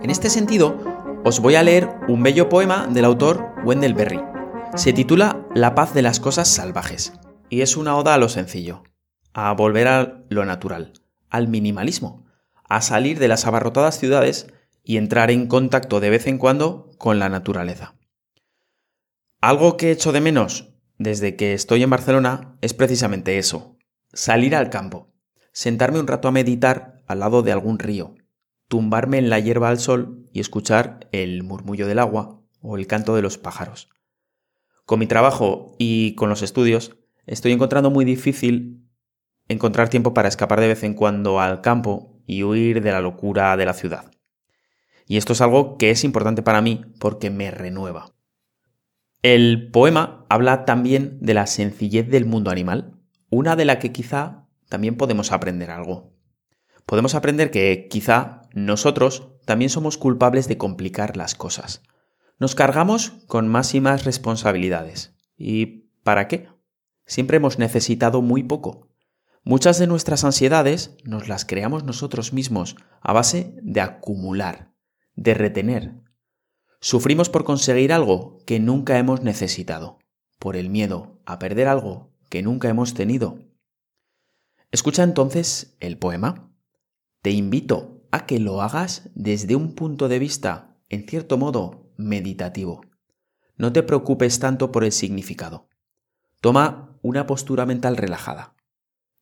En 0.01 0.09
este 0.09 0.29
sentido, 0.29 0.77
os 1.25 1.41
voy 1.41 1.55
a 1.55 1.63
leer 1.63 1.89
un 2.07 2.23
bello 2.23 2.47
poema 2.47 2.87
del 2.87 3.03
autor 3.03 3.53
Wendell 3.65 3.93
Berry. 3.93 4.21
Se 4.77 4.93
titula 4.93 5.45
La 5.53 5.75
paz 5.75 5.93
de 5.93 6.03
las 6.03 6.21
cosas 6.21 6.47
salvajes 6.47 7.11
y 7.49 7.59
es 7.59 7.75
una 7.75 7.97
oda 7.97 8.13
a 8.13 8.17
lo 8.17 8.29
sencillo, 8.29 8.83
a 9.33 9.51
volver 9.51 9.89
a 9.89 10.23
lo 10.29 10.45
natural, 10.45 10.93
al 11.29 11.49
minimalismo, 11.49 12.23
a 12.63 12.79
salir 12.79 13.19
de 13.19 13.27
las 13.27 13.45
abarrotadas 13.45 13.99
ciudades 13.99 14.47
y 14.85 14.95
entrar 14.95 15.31
en 15.31 15.47
contacto 15.47 15.99
de 15.99 16.11
vez 16.11 16.27
en 16.27 16.37
cuando 16.37 16.91
con 16.97 17.19
la 17.19 17.27
naturaleza. 17.27 17.95
Algo 19.43 19.75
que 19.75 19.89
echo 19.89 20.11
de 20.11 20.21
menos 20.21 20.71
desde 20.99 21.35
que 21.35 21.55
estoy 21.55 21.81
en 21.81 21.89
Barcelona 21.89 22.59
es 22.61 22.75
precisamente 22.75 23.39
eso, 23.39 23.75
salir 24.13 24.55
al 24.55 24.69
campo, 24.69 25.15
sentarme 25.51 25.99
un 25.99 26.05
rato 26.05 26.27
a 26.27 26.31
meditar 26.31 27.01
al 27.07 27.21
lado 27.21 27.41
de 27.41 27.51
algún 27.51 27.79
río, 27.79 28.13
tumbarme 28.67 29.17
en 29.17 29.31
la 29.31 29.39
hierba 29.39 29.69
al 29.69 29.79
sol 29.79 30.29
y 30.31 30.41
escuchar 30.41 31.09
el 31.11 31.41
murmullo 31.41 31.87
del 31.87 31.97
agua 31.97 32.39
o 32.61 32.77
el 32.77 32.85
canto 32.85 33.15
de 33.15 33.23
los 33.23 33.39
pájaros. 33.39 33.89
Con 34.85 34.99
mi 34.99 35.07
trabajo 35.07 35.75
y 35.79 36.13
con 36.13 36.29
los 36.29 36.43
estudios 36.43 36.95
estoy 37.25 37.51
encontrando 37.51 37.89
muy 37.89 38.05
difícil 38.05 38.87
encontrar 39.47 39.89
tiempo 39.89 40.13
para 40.13 40.27
escapar 40.27 40.61
de 40.61 40.67
vez 40.67 40.83
en 40.83 40.93
cuando 40.93 41.39
al 41.39 41.61
campo 41.61 42.21
y 42.27 42.43
huir 42.43 42.83
de 42.83 42.91
la 42.91 43.01
locura 43.01 43.57
de 43.57 43.65
la 43.65 43.73
ciudad. 43.73 44.11
Y 45.07 45.17
esto 45.17 45.33
es 45.33 45.41
algo 45.41 45.79
que 45.79 45.89
es 45.89 46.03
importante 46.03 46.43
para 46.43 46.61
mí 46.61 46.85
porque 46.99 47.31
me 47.31 47.49
renueva. 47.49 48.10
El 49.21 49.69
poema 49.69 50.25
habla 50.29 50.65
también 50.65 51.19
de 51.21 51.35
la 51.35 51.45
sencillez 51.45 52.09
del 52.09 52.25
mundo 52.25 52.49
animal, 52.49 52.97
una 53.29 53.55
de 53.55 53.65
la 53.65 53.77
que 53.77 53.91
quizá 53.91 54.47
también 54.67 54.97
podemos 54.97 55.31
aprender 55.31 55.69
algo. 55.69 56.11
Podemos 56.87 57.13
aprender 57.13 57.51
que 57.51 57.87
quizá 57.87 58.41
nosotros 58.53 59.33
también 59.45 59.69
somos 59.69 59.97
culpables 59.97 60.47
de 60.47 60.57
complicar 60.57 61.17
las 61.17 61.35
cosas. 61.35 61.83
Nos 62.39 62.55
cargamos 62.55 63.11
con 63.27 63.47
más 63.47 63.75
y 63.75 63.79
más 63.79 64.05
responsabilidades. 64.05 65.13
¿Y 65.37 65.91
para 66.03 66.27
qué? 66.27 66.47
Siempre 67.05 67.37
hemos 67.37 67.59
necesitado 67.59 68.23
muy 68.23 68.41
poco. 68.41 68.89
Muchas 69.43 69.77
de 69.77 69.85
nuestras 69.85 70.23
ansiedades 70.23 70.97
nos 71.03 71.27
las 71.27 71.45
creamos 71.45 71.83
nosotros 71.83 72.33
mismos 72.33 72.75
a 73.01 73.13
base 73.13 73.55
de 73.61 73.81
acumular, 73.81 74.71
de 75.15 75.35
retener. 75.35 75.93
Sufrimos 76.83 77.29
por 77.29 77.43
conseguir 77.43 77.93
algo 77.93 78.39
que 78.47 78.59
nunca 78.59 78.97
hemos 78.97 79.21
necesitado, 79.21 79.99
por 80.39 80.55
el 80.55 80.71
miedo 80.71 81.21
a 81.27 81.37
perder 81.37 81.67
algo 81.67 82.11
que 82.27 82.41
nunca 82.41 82.69
hemos 82.69 82.95
tenido. 82.95 83.37
Escucha 84.71 85.03
entonces 85.03 85.77
el 85.79 85.99
poema. 85.99 86.51
Te 87.21 87.29
invito 87.29 88.07
a 88.11 88.25
que 88.25 88.39
lo 88.39 88.63
hagas 88.63 89.11
desde 89.13 89.55
un 89.55 89.75
punto 89.75 90.07
de 90.07 90.17
vista, 90.17 90.75
en 90.89 91.07
cierto 91.07 91.37
modo, 91.37 91.93
meditativo. 91.97 92.81
No 93.57 93.71
te 93.71 93.83
preocupes 93.83 94.39
tanto 94.39 94.71
por 94.71 94.83
el 94.83 94.91
significado. 94.91 95.69
Toma 96.41 96.97
una 97.03 97.27
postura 97.27 97.67
mental 97.67 97.95
relajada. 97.95 98.55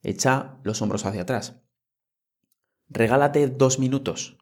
Echa 0.02 0.58
los 0.63 0.82
hombros 0.82 1.06
hacia 1.06 1.24
atrás. 1.24 1.60
Regálate 2.88 3.45
dos 3.50 3.80
minutos. 3.80 4.38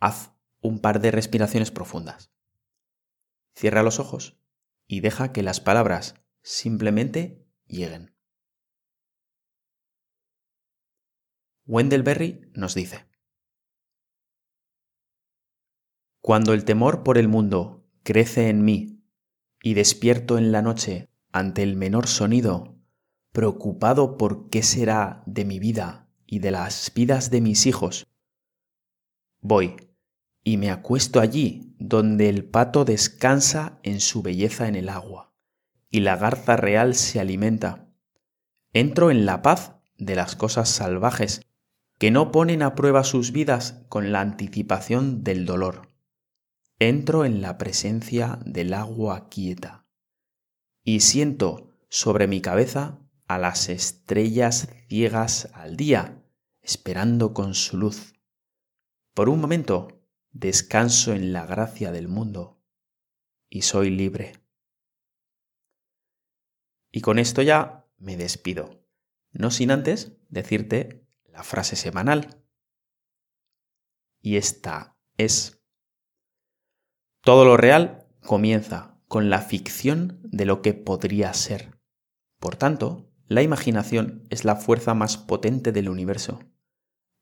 Haz 0.00 0.32
un 0.60 0.80
par 0.80 1.00
de 1.00 1.12
respiraciones 1.12 1.70
profundas. 1.70 2.32
Cierra 3.60 3.82
los 3.82 4.00
ojos 4.00 4.38
y 4.86 5.00
deja 5.00 5.34
que 5.34 5.42
las 5.42 5.60
palabras 5.60 6.14
simplemente 6.40 7.46
lleguen. 7.66 8.16
Wendell 11.66 12.02
Berry 12.02 12.50
nos 12.54 12.74
dice, 12.74 13.06
Cuando 16.22 16.54
el 16.54 16.64
temor 16.64 17.02
por 17.02 17.18
el 17.18 17.28
mundo 17.28 17.86
crece 18.02 18.48
en 18.48 18.64
mí 18.64 19.04
y 19.62 19.74
despierto 19.74 20.38
en 20.38 20.52
la 20.52 20.62
noche 20.62 21.10
ante 21.30 21.62
el 21.62 21.76
menor 21.76 22.06
sonido, 22.06 22.80
preocupado 23.30 24.16
por 24.16 24.48
qué 24.48 24.62
será 24.62 25.22
de 25.26 25.44
mi 25.44 25.58
vida 25.58 26.08
y 26.24 26.38
de 26.38 26.50
las 26.50 26.90
vidas 26.94 27.30
de 27.30 27.42
mis 27.42 27.66
hijos, 27.66 28.06
voy 29.42 29.89
y 30.42 30.56
me 30.56 30.70
acuesto 30.70 31.20
allí 31.20 31.74
donde 31.78 32.28
el 32.28 32.44
pato 32.44 32.84
descansa 32.84 33.78
en 33.82 34.00
su 34.00 34.22
belleza 34.22 34.68
en 34.68 34.74
el 34.74 34.88
agua 34.88 35.32
y 35.90 36.00
la 36.00 36.16
garza 36.16 36.56
real 36.56 36.94
se 36.94 37.20
alimenta. 37.20 37.88
Entro 38.72 39.10
en 39.10 39.26
la 39.26 39.42
paz 39.42 39.74
de 39.98 40.14
las 40.14 40.36
cosas 40.36 40.68
salvajes 40.68 41.42
que 41.98 42.10
no 42.10 42.30
ponen 42.30 42.62
a 42.62 42.74
prueba 42.74 43.04
sus 43.04 43.32
vidas 43.32 43.82
con 43.88 44.12
la 44.12 44.20
anticipación 44.20 45.22
del 45.22 45.44
dolor. 45.44 45.90
Entro 46.78 47.24
en 47.24 47.42
la 47.42 47.58
presencia 47.58 48.38
del 48.46 48.72
agua 48.72 49.28
quieta 49.28 49.84
y 50.82 51.00
siento 51.00 51.74
sobre 51.90 52.26
mi 52.26 52.40
cabeza 52.40 52.98
a 53.26 53.38
las 53.38 53.68
estrellas 53.68 54.68
ciegas 54.88 55.50
al 55.52 55.76
día, 55.76 56.24
esperando 56.62 57.34
con 57.34 57.54
su 57.54 57.76
luz. 57.76 58.14
Por 59.14 59.28
un 59.28 59.40
momento 59.40 59.99
descanso 60.32 61.12
en 61.12 61.32
la 61.32 61.46
gracia 61.46 61.92
del 61.92 62.08
mundo 62.08 62.60
y 63.48 63.62
soy 63.62 63.90
libre. 63.90 64.32
Y 66.92 67.00
con 67.00 67.18
esto 67.18 67.42
ya 67.42 67.86
me 67.98 68.16
despido, 68.16 68.84
no 69.32 69.50
sin 69.50 69.70
antes 69.70 70.16
decirte 70.28 71.06
la 71.26 71.42
frase 71.42 71.76
semanal. 71.76 72.42
Y 74.20 74.36
esta 74.36 74.96
es, 75.16 75.62
todo 77.22 77.44
lo 77.44 77.56
real 77.56 78.06
comienza 78.20 78.98
con 79.06 79.30
la 79.30 79.40
ficción 79.40 80.20
de 80.24 80.44
lo 80.44 80.62
que 80.62 80.74
podría 80.74 81.32
ser. 81.34 81.78
Por 82.38 82.56
tanto, 82.56 83.10
la 83.26 83.42
imaginación 83.42 84.26
es 84.30 84.44
la 84.44 84.56
fuerza 84.56 84.94
más 84.94 85.16
potente 85.16 85.72
del 85.72 85.88
universo, 85.88 86.40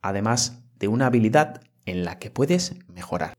además 0.01 0.65
de 0.77 0.89
una 0.89 1.07
habilidad 1.07 1.68
en 1.89 2.05
la 2.05 2.19
que 2.19 2.31
puedes 2.31 2.75
mejorar. 2.89 3.35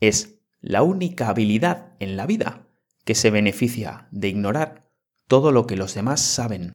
Es 0.00 0.40
la 0.60 0.82
única 0.82 1.28
habilidad 1.28 1.94
en 2.00 2.16
la 2.16 2.26
vida 2.26 2.66
que 3.04 3.14
se 3.14 3.30
beneficia 3.30 4.08
de 4.10 4.28
ignorar 4.28 4.90
todo 5.26 5.52
lo 5.52 5.66
que 5.66 5.76
los 5.76 5.94
demás 5.94 6.20
saben. 6.20 6.74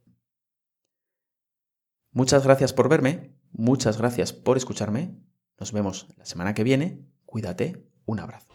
Muchas 2.10 2.44
gracias 2.44 2.72
por 2.72 2.88
verme, 2.88 3.36
muchas 3.52 3.98
gracias 3.98 4.32
por 4.32 4.56
escucharme. 4.56 5.16
Nos 5.58 5.72
vemos 5.72 6.08
la 6.16 6.24
semana 6.24 6.54
que 6.54 6.64
viene. 6.64 7.06
Cuídate, 7.26 7.88
un 8.06 8.20
abrazo. 8.20 8.53